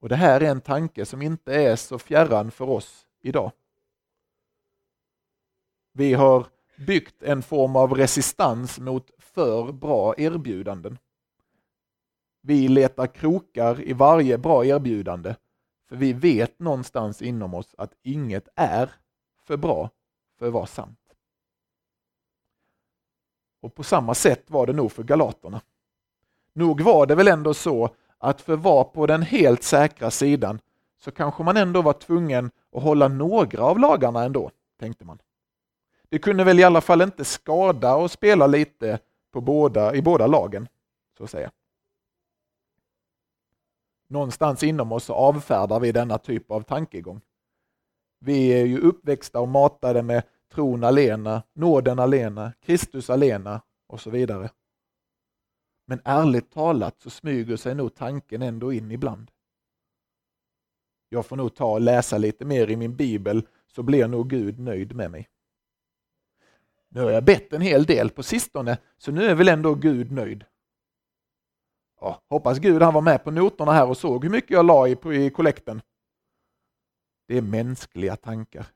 Och 0.00 0.08
det 0.08 0.16
här 0.16 0.40
är 0.40 0.50
en 0.50 0.60
tanke 0.60 1.06
som 1.06 1.22
inte 1.22 1.54
är 1.54 1.76
så 1.76 1.98
fjärran 1.98 2.50
för 2.50 2.68
oss 2.68 3.06
idag. 3.20 3.52
Vi 5.92 6.14
har 6.14 6.46
byggt 6.76 7.22
en 7.22 7.42
form 7.42 7.76
av 7.76 7.94
resistans 7.94 8.78
mot 8.78 9.10
för 9.18 9.72
bra 9.72 10.14
erbjudanden. 10.18 10.98
Vi 12.40 12.68
letar 12.68 13.06
krokar 13.06 13.80
i 13.80 13.92
varje 13.92 14.38
bra 14.38 14.64
erbjudande, 14.64 15.34
för 15.88 15.96
vi 15.96 16.12
vet 16.12 16.58
någonstans 16.58 17.22
inom 17.22 17.54
oss 17.54 17.74
att 17.78 17.94
inget 18.02 18.48
är 18.54 18.94
för 19.42 19.56
bra 19.56 19.90
för 20.38 20.46
att 20.46 20.52
vara 20.52 20.66
sant. 20.66 21.05
Och 23.66 23.74
på 23.74 23.82
samma 23.82 24.14
sätt 24.14 24.44
var 24.46 24.66
det 24.66 24.72
nog 24.72 24.92
för 24.92 25.02
galaterna. 25.02 25.60
Nog 26.52 26.80
var 26.80 27.06
det 27.06 27.14
väl 27.14 27.28
ändå 27.28 27.54
så 27.54 27.90
att 28.18 28.40
för 28.40 28.54
att 28.54 28.60
vara 28.60 28.84
på 28.84 29.06
den 29.06 29.22
helt 29.22 29.62
säkra 29.62 30.10
sidan 30.10 30.60
så 30.98 31.10
kanske 31.10 31.42
man 31.42 31.56
ändå 31.56 31.82
var 31.82 31.92
tvungen 31.92 32.50
att 32.72 32.82
hålla 32.82 33.08
några 33.08 33.62
av 33.62 33.78
lagarna 33.78 34.24
ändå, 34.24 34.50
tänkte 34.78 35.04
man. 35.04 35.18
Det 36.08 36.18
kunde 36.18 36.44
väl 36.44 36.60
i 36.60 36.64
alla 36.64 36.80
fall 36.80 37.02
inte 37.02 37.24
skada 37.24 37.94
att 37.94 38.12
spela 38.12 38.46
lite 38.46 38.98
på 39.32 39.40
båda, 39.40 39.94
i 39.94 40.02
båda 40.02 40.26
lagen, 40.26 40.68
så 41.18 41.24
att 41.24 41.30
säga. 41.30 41.50
Någonstans 44.08 44.62
inom 44.62 44.92
oss 44.92 45.04
så 45.04 45.14
avfärdar 45.14 45.80
vi 45.80 45.92
denna 45.92 46.18
typ 46.18 46.50
av 46.50 46.60
tankegång. 46.62 47.20
Vi 48.18 48.48
är 48.48 48.64
ju 48.64 48.80
uppväxta 48.80 49.40
och 49.40 49.48
matade 49.48 50.02
med 50.02 50.22
tron 50.52 50.84
alena, 50.84 51.42
nåden 51.52 51.98
alena, 51.98 52.52
Kristus 52.60 53.10
alena 53.10 53.62
och 53.86 54.00
så 54.00 54.10
vidare. 54.10 54.50
Men 55.86 56.00
ärligt 56.04 56.50
talat 56.50 57.00
så 57.00 57.10
smyger 57.10 57.56
sig 57.56 57.74
nog 57.74 57.94
tanken 57.94 58.42
ändå 58.42 58.72
in 58.72 58.90
ibland. 58.90 59.30
Jag 61.08 61.26
får 61.26 61.36
nog 61.36 61.54
ta 61.54 61.72
och 61.72 61.80
läsa 61.80 62.18
lite 62.18 62.44
mer 62.44 62.70
i 62.70 62.76
min 62.76 62.96
bibel 62.96 63.46
så 63.66 63.82
blir 63.82 64.08
nog 64.08 64.30
Gud 64.30 64.58
nöjd 64.58 64.96
med 64.96 65.10
mig. 65.10 65.28
Nu 66.88 67.00
har 67.00 67.10
jag 67.10 67.24
bett 67.24 67.52
en 67.52 67.60
hel 67.60 67.84
del 67.84 68.10
på 68.10 68.22
sistone, 68.22 68.78
så 68.96 69.12
nu 69.12 69.24
är 69.24 69.34
väl 69.34 69.48
ändå 69.48 69.74
Gud 69.74 70.12
nöjd. 70.12 70.44
Ja, 72.00 72.22
hoppas 72.28 72.58
Gud 72.58 72.82
han 72.82 72.94
var 72.94 73.02
med 73.02 73.24
på 73.24 73.30
noterna 73.30 73.72
här 73.72 73.88
och 73.88 73.96
såg 73.96 74.24
hur 74.24 74.30
mycket 74.30 74.50
jag 74.50 74.66
la 74.66 74.88
i, 74.88 74.96
i 75.12 75.30
kollekten. 75.30 75.82
Det 77.28 77.36
är 77.36 77.42
mänskliga 77.42 78.16
tankar. 78.16 78.66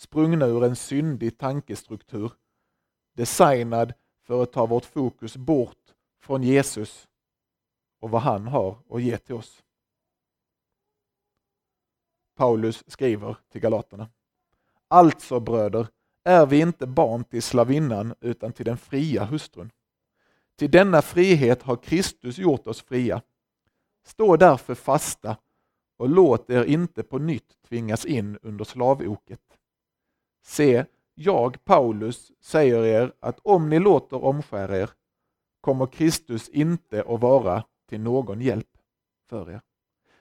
Sprungna 0.00 0.46
ur 0.46 0.64
en 0.64 0.76
syndig 0.76 1.38
tankestruktur. 1.38 2.32
Designad 3.12 3.92
för 4.22 4.42
att 4.42 4.52
ta 4.52 4.66
vårt 4.66 4.84
fokus 4.84 5.36
bort 5.36 5.94
från 6.20 6.42
Jesus 6.42 7.08
och 7.98 8.10
vad 8.10 8.22
han 8.22 8.46
har 8.46 8.78
att 8.90 9.02
ge 9.02 9.16
till 9.16 9.34
oss. 9.34 9.62
Paulus 12.36 12.84
skriver 12.86 13.36
till 13.52 13.60
galaterna. 13.60 14.08
Alltså 14.88 15.40
bröder, 15.40 15.86
är 16.24 16.46
vi 16.46 16.60
inte 16.60 16.86
barn 16.86 17.24
till 17.24 17.42
slavinnan 17.42 18.14
utan 18.20 18.52
till 18.52 18.64
den 18.64 18.78
fria 18.78 19.24
hustrun. 19.24 19.70
Till 20.56 20.70
denna 20.70 21.02
frihet 21.02 21.62
har 21.62 21.76
Kristus 21.76 22.38
gjort 22.38 22.66
oss 22.66 22.82
fria. 22.82 23.22
Stå 24.04 24.36
därför 24.36 24.74
fasta 24.74 25.36
och 25.96 26.08
låt 26.08 26.50
er 26.50 26.64
inte 26.64 27.02
på 27.02 27.18
nytt 27.18 27.62
tvingas 27.68 28.04
in 28.04 28.38
under 28.42 28.64
slavoket. 28.64 29.49
Se, 30.42 30.84
jag, 31.14 31.64
Paulus, 31.64 32.32
säger 32.40 32.84
er 32.84 33.12
att 33.20 33.38
om 33.42 33.68
ni 33.68 33.78
låter 33.78 34.24
omskära 34.24 34.78
er 34.78 34.90
kommer 35.60 35.86
Kristus 35.86 36.48
inte 36.48 37.04
att 37.08 37.20
vara 37.20 37.64
till 37.88 38.00
någon 38.00 38.40
hjälp 38.40 38.68
för 39.28 39.50
er. 39.50 39.60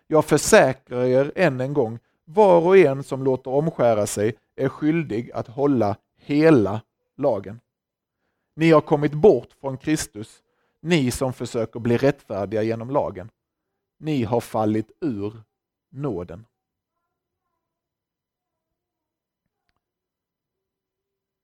Jag 0.08 0.26
försäkrar 0.26 1.06
er 1.06 1.32
än 1.36 1.62
en 1.62 1.74
gång, 1.74 2.00
var 2.26 2.62
och 2.62 2.78
en 2.78 3.04
som 3.04 3.24
låter 3.24 3.52
omskära 3.52 4.08
sig 4.08 4.36
är 4.56 4.70
skyldig 4.70 5.32
att 5.32 5.48
hålla 5.48 5.98
hela 6.18 6.82
lagen. 7.18 7.60
Ni 8.56 8.72
har 8.72 8.82
kommit 8.82 9.14
bort 9.14 9.54
från 9.62 9.78
Kristus, 9.78 10.44
ni 10.82 11.12
som 11.12 11.34
försöker 11.34 11.80
bli 11.80 11.98
rättfärdiga 11.98 12.64
genom 12.64 12.90
lagen. 12.90 13.30
Ni 14.00 14.24
har 14.24 14.42
fallit 14.42 14.92
ur 15.02 15.34
nåden. 15.92 16.46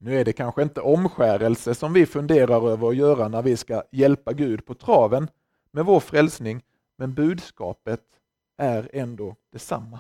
Nu 0.06 0.20
är 0.20 0.26
det 0.26 0.34
kanske 0.34 0.62
inte 0.64 0.82
omskärelse 0.82 1.76
som 1.76 1.94
vi 1.94 2.06
funderar 2.06 2.70
över 2.70 2.90
att 2.90 2.96
göra 2.96 3.28
när 3.28 3.42
vi 3.42 3.58
ska 3.58 3.84
hjälpa 3.92 4.34
Gud 4.34 4.66
på 4.66 4.74
traven 4.74 5.28
med 5.72 5.86
vår 5.86 6.00
frälsning, 6.00 6.64
men 6.98 7.14
budskapet 7.14 8.02
är 8.58 8.90
ändå 8.94 9.36
detsamma. 9.52 10.00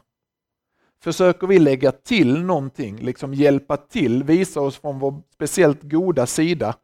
Försöker 1.00 1.48
vi 1.48 1.60
lägga 1.60 1.92
till 1.92 2.44
någonting, 2.44 2.98
liksom 2.98 3.34
hjälpa 3.34 3.78
till, 3.78 4.24
visa 4.24 4.62
oss 4.62 4.78
från 4.78 5.00
vår 5.00 5.22
speciellt 5.30 5.84
goda 5.84 6.26
sida, 6.26 6.76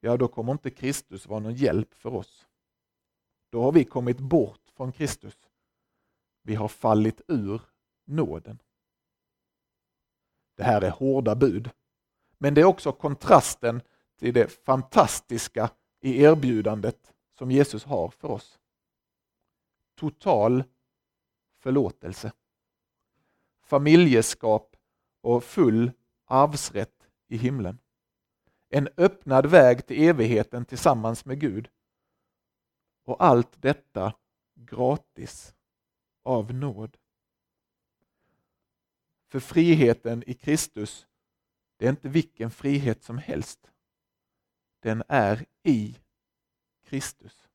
ja 0.00 0.16
då 0.16 0.28
kommer 0.28 0.52
inte 0.52 0.70
Kristus 0.70 1.26
vara 1.26 1.40
någon 1.40 1.54
hjälp 1.54 1.94
för 1.94 2.14
oss. 2.14 2.46
Då 3.50 3.62
har 3.62 3.72
vi 3.72 3.84
kommit 3.84 4.18
bort 4.18 4.60
från 4.76 4.92
Kristus. 4.92 5.36
Vi 6.42 6.54
har 6.54 6.68
fallit 6.68 7.20
ur 7.28 7.60
nåden. 8.04 8.61
Det 10.54 10.62
här 10.62 10.82
är 10.82 10.90
hårda 10.90 11.34
bud. 11.34 11.70
Men 12.38 12.54
det 12.54 12.60
är 12.60 12.64
också 12.64 12.92
kontrasten 12.92 13.82
till 14.18 14.34
det 14.34 14.64
fantastiska 14.64 15.70
i 16.00 16.22
erbjudandet 16.22 17.14
som 17.38 17.50
Jesus 17.50 17.84
har 17.84 18.08
för 18.08 18.30
oss. 18.30 18.58
Total 19.96 20.64
förlåtelse. 21.58 22.32
Familjeskap 23.64 24.76
och 25.20 25.44
full 25.44 25.90
arvsrätt 26.24 27.08
i 27.28 27.36
himlen. 27.36 27.78
En 28.68 28.88
öppnad 28.96 29.46
väg 29.46 29.86
till 29.86 30.08
evigheten 30.08 30.64
tillsammans 30.64 31.24
med 31.24 31.40
Gud. 31.40 31.68
Och 33.04 33.24
allt 33.24 33.62
detta 33.62 34.14
gratis 34.54 35.54
av 36.22 36.54
nåd. 36.54 36.96
För 39.32 39.40
friheten 39.40 40.22
i 40.26 40.34
Kristus, 40.34 41.06
det 41.76 41.86
är 41.86 41.90
inte 41.90 42.08
vilken 42.08 42.50
frihet 42.50 43.04
som 43.04 43.18
helst. 43.18 43.70
Den 44.80 45.02
är 45.08 45.46
i 45.62 45.98
Kristus. 46.84 47.48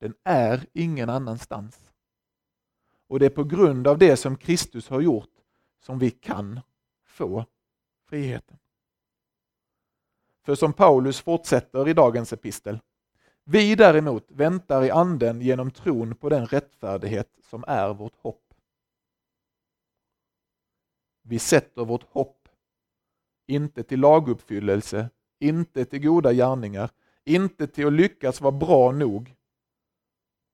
Den 0.00 0.14
är 0.24 0.66
ingen 0.72 1.10
annanstans. 1.10 1.92
Och 3.06 3.18
det 3.18 3.26
är 3.26 3.30
på 3.30 3.44
grund 3.44 3.86
av 3.86 3.98
det 3.98 4.16
som 4.16 4.36
Kristus 4.36 4.88
har 4.88 5.00
gjort 5.00 5.34
som 5.80 5.98
vi 5.98 6.10
kan 6.10 6.60
få 7.04 7.44
friheten. 8.08 8.58
För 10.42 10.54
som 10.54 10.72
Paulus 10.72 11.20
fortsätter 11.20 11.88
i 11.88 11.94
dagens 11.94 12.32
epistel. 12.32 12.78
Vi 13.44 13.74
däremot 13.74 14.30
väntar 14.30 14.84
i 14.84 14.90
anden 14.90 15.40
genom 15.40 15.70
tron 15.70 16.14
på 16.14 16.28
den 16.28 16.46
rättfärdighet 16.46 17.30
som 17.42 17.64
är 17.66 17.94
vårt 17.94 18.16
hopp. 18.16 18.47
Vi 21.28 21.38
sätter 21.38 21.84
vårt 21.84 22.02
hopp, 22.02 22.48
inte 23.46 23.82
till 23.82 24.00
laguppfyllelse, 24.00 25.10
inte 25.38 25.84
till 25.84 26.02
goda 26.02 26.32
gärningar, 26.32 26.90
inte 27.24 27.66
till 27.66 27.86
att 27.86 27.92
lyckas 27.92 28.40
vara 28.40 28.52
bra 28.52 28.92
nog, 28.92 29.34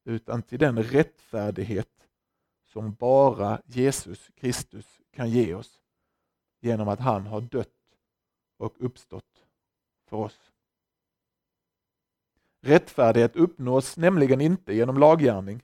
utan 0.04 0.42
till 0.42 0.58
den 0.58 0.82
rättfärdighet 0.82 2.08
som 2.64 2.94
bara 2.94 3.62
Jesus 3.64 4.30
Kristus 4.34 5.00
kan 5.10 5.30
ge 5.30 5.54
oss 5.54 5.80
genom 6.60 6.88
att 6.88 7.00
han 7.00 7.26
har 7.26 7.40
dött 7.40 7.68
och 8.56 8.74
uppstått 8.78 9.44
för 10.08 10.16
oss. 10.16 10.52
Rättfärdighet 12.60 13.36
uppnås 13.36 13.96
nämligen 13.96 14.40
inte 14.40 14.74
genom 14.74 14.98
laggärning, 14.98 15.62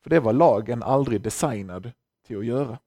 för 0.00 0.10
det 0.10 0.20
var 0.20 0.32
lagen 0.32 0.82
aldrig 0.82 1.20
designad 1.20 1.92
till 2.22 2.38
att 2.38 2.46
göra. 2.46 2.78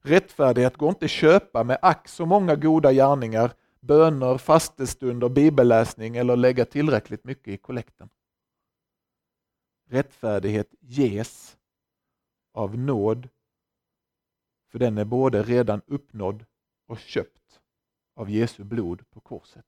Rättfärdighet 0.00 0.76
går 0.76 0.88
inte 0.88 1.04
att 1.04 1.10
köpa 1.10 1.64
med 1.64 1.78
ack 1.82 2.08
så 2.08 2.26
många 2.26 2.56
goda 2.56 2.92
gärningar, 2.92 3.52
böner, 3.80 4.38
fastestunder, 4.38 5.28
bibelläsning 5.28 6.16
eller 6.16 6.36
lägga 6.36 6.64
tillräckligt 6.64 7.24
mycket 7.24 7.48
i 7.48 7.56
kollekten. 7.56 8.08
Rättfärdighet 9.90 10.74
ges 10.80 11.56
av 12.52 12.78
nåd, 12.78 13.28
för 14.70 14.78
den 14.78 14.98
är 14.98 15.04
både 15.04 15.42
redan 15.42 15.82
uppnådd 15.86 16.44
och 16.86 16.98
köpt 16.98 17.60
av 18.14 18.30
Jesu 18.30 18.64
blod 18.64 19.10
på 19.10 19.20
korset. 19.20 19.66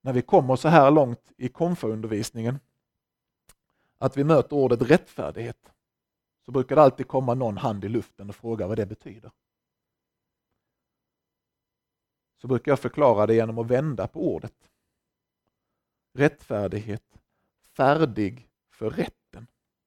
När 0.00 0.12
vi 0.12 0.22
kommer 0.22 0.56
så 0.56 0.68
här 0.68 0.90
långt 0.90 1.32
i 1.36 1.48
konfaundervisningen 1.48 2.58
att 3.98 4.16
vi 4.16 4.24
möter 4.24 4.56
ordet 4.56 4.82
rättfärdighet 4.82 5.73
så 6.44 6.52
brukar 6.52 6.76
det 6.76 6.82
alltid 6.82 7.08
komma 7.08 7.34
någon 7.34 7.56
hand 7.56 7.84
i 7.84 7.88
luften 7.88 8.28
och 8.28 8.36
fråga 8.36 8.66
vad 8.66 8.76
det 8.76 8.86
betyder. 8.86 9.30
Så 12.36 12.48
brukar 12.48 12.72
jag 12.72 12.80
förklara 12.80 13.26
det 13.26 13.34
genom 13.34 13.58
att 13.58 13.66
vända 13.66 14.08
på 14.08 14.34
ordet. 14.34 14.70
Rättfärdighet, 16.12 17.18
färdig 17.76 18.48
för 18.70 18.90
rätten, 18.90 19.46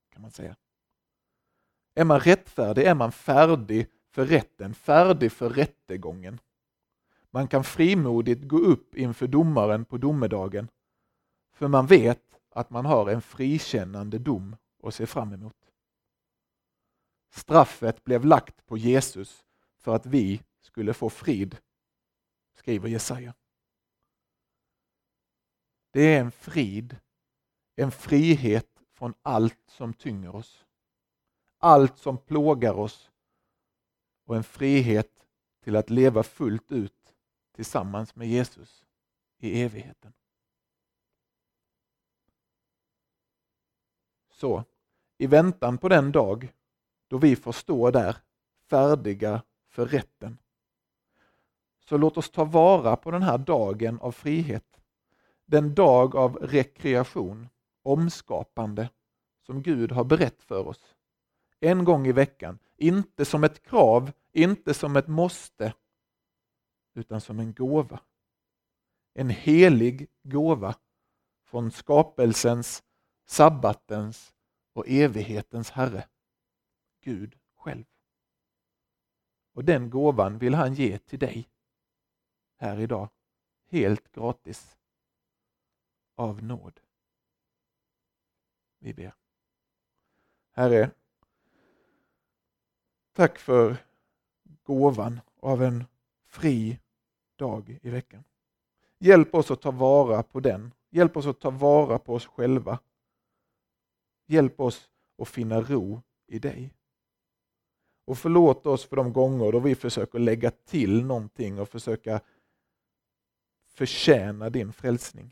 kan 0.09 0.21
man 0.21 0.31
säga. 0.31 0.55
Är 1.95 2.05
man 2.05 2.19
rättfärdig 2.19 2.83
är 2.83 2.95
man 2.95 3.11
färdig 3.11 3.87
för 4.09 4.25
rätten, 4.25 4.73
färdig 4.73 5.31
för 5.31 5.49
rättegången. 5.49 6.39
Man 7.31 7.47
kan 7.47 7.63
frimodigt 7.63 8.43
gå 8.43 8.57
upp 8.57 8.95
inför 8.95 9.27
domaren 9.27 9.85
på 9.85 9.97
domedagen, 9.97 10.67
för 11.53 11.67
man 11.67 11.87
vet 11.87 12.39
att 12.49 12.69
man 12.69 12.85
har 12.85 13.09
en 13.09 13.21
frikännande 13.21 14.19
dom 14.19 14.55
att 14.83 14.95
se 14.95 15.05
fram 15.05 15.33
emot. 15.33 15.66
Straffet 17.29 18.03
blev 18.03 18.25
lagt 18.25 18.65
på 18.65 18.77
Jesus 18.77 19.45
för 19.77 19.95
att 19.95 20.05
vi 20.05 20.43
skulle 20.61 20.93
få 20.93 21.09
frid, 21.09 21.57
skriver 22.53 22.89
Jesaja. 22.89 23.33
Det 25.91 26.01
är 26.01 26.19
en 26.19 26.31
frid, 26.31 26.97
en 27.75 27.91
frihet 27.91 28.81
från 28.93 29.13
allt 29.21 29.69
som 29.69 29.93
tynger 29.93 30.35
oss. 30.35 30.65
Allt 31.57 31.97
som 31.97 32.17
plågar 32.17 32.73
oss 32.73 33.11
och 34.25 34.35
en 34.35 34.43
frihet 34.43 35.27
till 35.63 35.75
att 35.75 35.89
leva 35.89 36.23
fullt 36.23 36.71
ut 36.71 37.15
tillsammans 37.51 38.15
med 38.15 38.27
Jesus 38.27 38.85
i 39.37 39.61
evigheten. 39.61 40.13
Så, 44.29 44.63
i 45.17 45.27
väntan 45.27 45.77
på 45.77 45.89
den 45.89 46.11
dag 46.11 46.53
då 47.07 47.17
vi 47.17 47.35
får 47.35 47.51
stå 47.51 47.91
där 47.91 48.17
färdiga 48.69 49.41
för 49.69 49.85
rätten. 49.85 50.37
Så 51.79 51.97
låt 51.97 52.17
oss 52.17 52.29
ta 52.29 52.43
vara 52.43 52.95
på 52.95 53.11
den 53.11 53.23
här 53.23 53.37
dagen 53.37 53.99
av 53.99 54.11
frihet. 54.11 54.81
Den 55.45 55.75
dag 55.75 56.15
av 56.15 56.35
rekreation 56.35 57.49
omskapande 57.83 58.89
som 59.45 59.61
Gud 59.61 59.91
har 59.91 60.03
berett 60.03 60.43
för 60.43 60.67
oss. 60.67 60.95
En 61.59 61.83
gång 61.83 62.07
i 62.07 62.11
veckan, 62.11 62.59
inte 62.77 63.25
som 63.25 63.43
ett 63.43 63.63
krav, 63.63 64.11
inte 64.31 64.73
som 64.73 64.95
ett 64.95 65.07
måste, 65.07 65.73
utan 66.93 67.21
som 67.21 67.39
en 67.39 67.53
gåva. 67.53 67.99
En 69.13 69.29
helig 69.29 70.07
gåva 70.23 70.75
från 71.45 71.71
skapelsens, 71.71 72.83
sabbatens 73.25 74.33
och 74.73 74.87
evighetens 74.87 75.71
Herre, 75.71 76.07
Gud 77.07 77.35
själv. 77.55 77.85
Och 79.53 79.65
den 79.65 79.89
gåvan 79.89 80.37
vill 80.37 80.53
han 80.53 80.73
ge 80.73 80.97
till 80.97 81.19
dig 81.19 81.49
här 82.57 82.79
idag, 82.79 83.09
helt 83.69 84.11
gratis, 84.11 84.77
av 86.15 86.43
nåd. 86.43 86.79
Vi 88.79 88.93
ber. 88.93 89.15
Herre, 90.51 90.91
tack 93.13 93.39
för 93.39 93.77
gåvan 94.63 95.21
av 95.39 95.63
en 95.63 95.85
fri 96.25 96.79
dag 97.35 97.79
i 97.81 97.89
veckan. 97.89 98.23
Hjälp 98.97 99.35
oss 99.35 99.51
att 99.51 99.61
ta 99.61 99.71
vara 99.71 100.23
på 100.23 100.39
den. 100.39 100.73
Hjälp 100.89 101.17
oss 101.17 101.25
att 101.25 101.39
ta 101.39 101.49
vara 101.49 101.99
på 101.99 102.13
oss 102.13 102.25
själva. 102.25 102.79
Hjälp 104.25 104.59
oss 104.59 104.89
att 105.17 105.27
finna 105.27 105.61
ro 105.61 106.01
i 106.25 106.39
dig. 106.39 106.76
Och 108.07 108.17
förlåt 108.17 108.65
oss 108.65 108.85
för 108.85 108.95
de 108.95 109.13
gånger 109.13 109.51
då 109.51 109.59
vi 109.59 109.75
försöker 109.75 110.19
lägga 110.19 110.51
till 110.51 111.05
någonting 111.05 111.59
och 111.59 111.69
försöka 111.69 112.21
förtjäna 113.65 114.49
din 114.49 114.73
frälsning. 114.73 115.31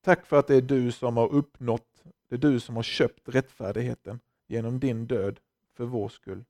Tack 0.00 0.26
för 0.26 0.38
att 0.38 0.46
det 0.46 0.54
är 0.54 0.62
du 0.62 0.92
som 0.92 1.16
har 1.16 1.28
uppnått, 1.28 2.04
det 2.28 2.34
är 2.34 2.38
du 2.38 2.60
som 2.60 2.76
har 2.76 2.82
köpt 2.82 3.28
rättfärdigheten 3.28 4.20
genom 4.46 4.80
din 4.80 5.06
död 5.06 5.40
för 5.72 5.84
vår 5.84 6.08
skull. 6.08 6.44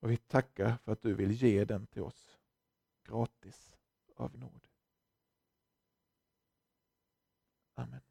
Och 0.00 0.10
vi 0.10 0.16
tackar 0.16 0.76
för 0.84 0.92
att 0.92 1.02
du 1.02 1.14
vill 1.14 1.32
ge 1.32 1.64
den 1.64 1.86
till 1.86 2.02
oss 2.02 2.38
gratis 3.04 3.76
av 4.16 4.38
nåd. 4.38 4.66
Amen. 7.74 8.03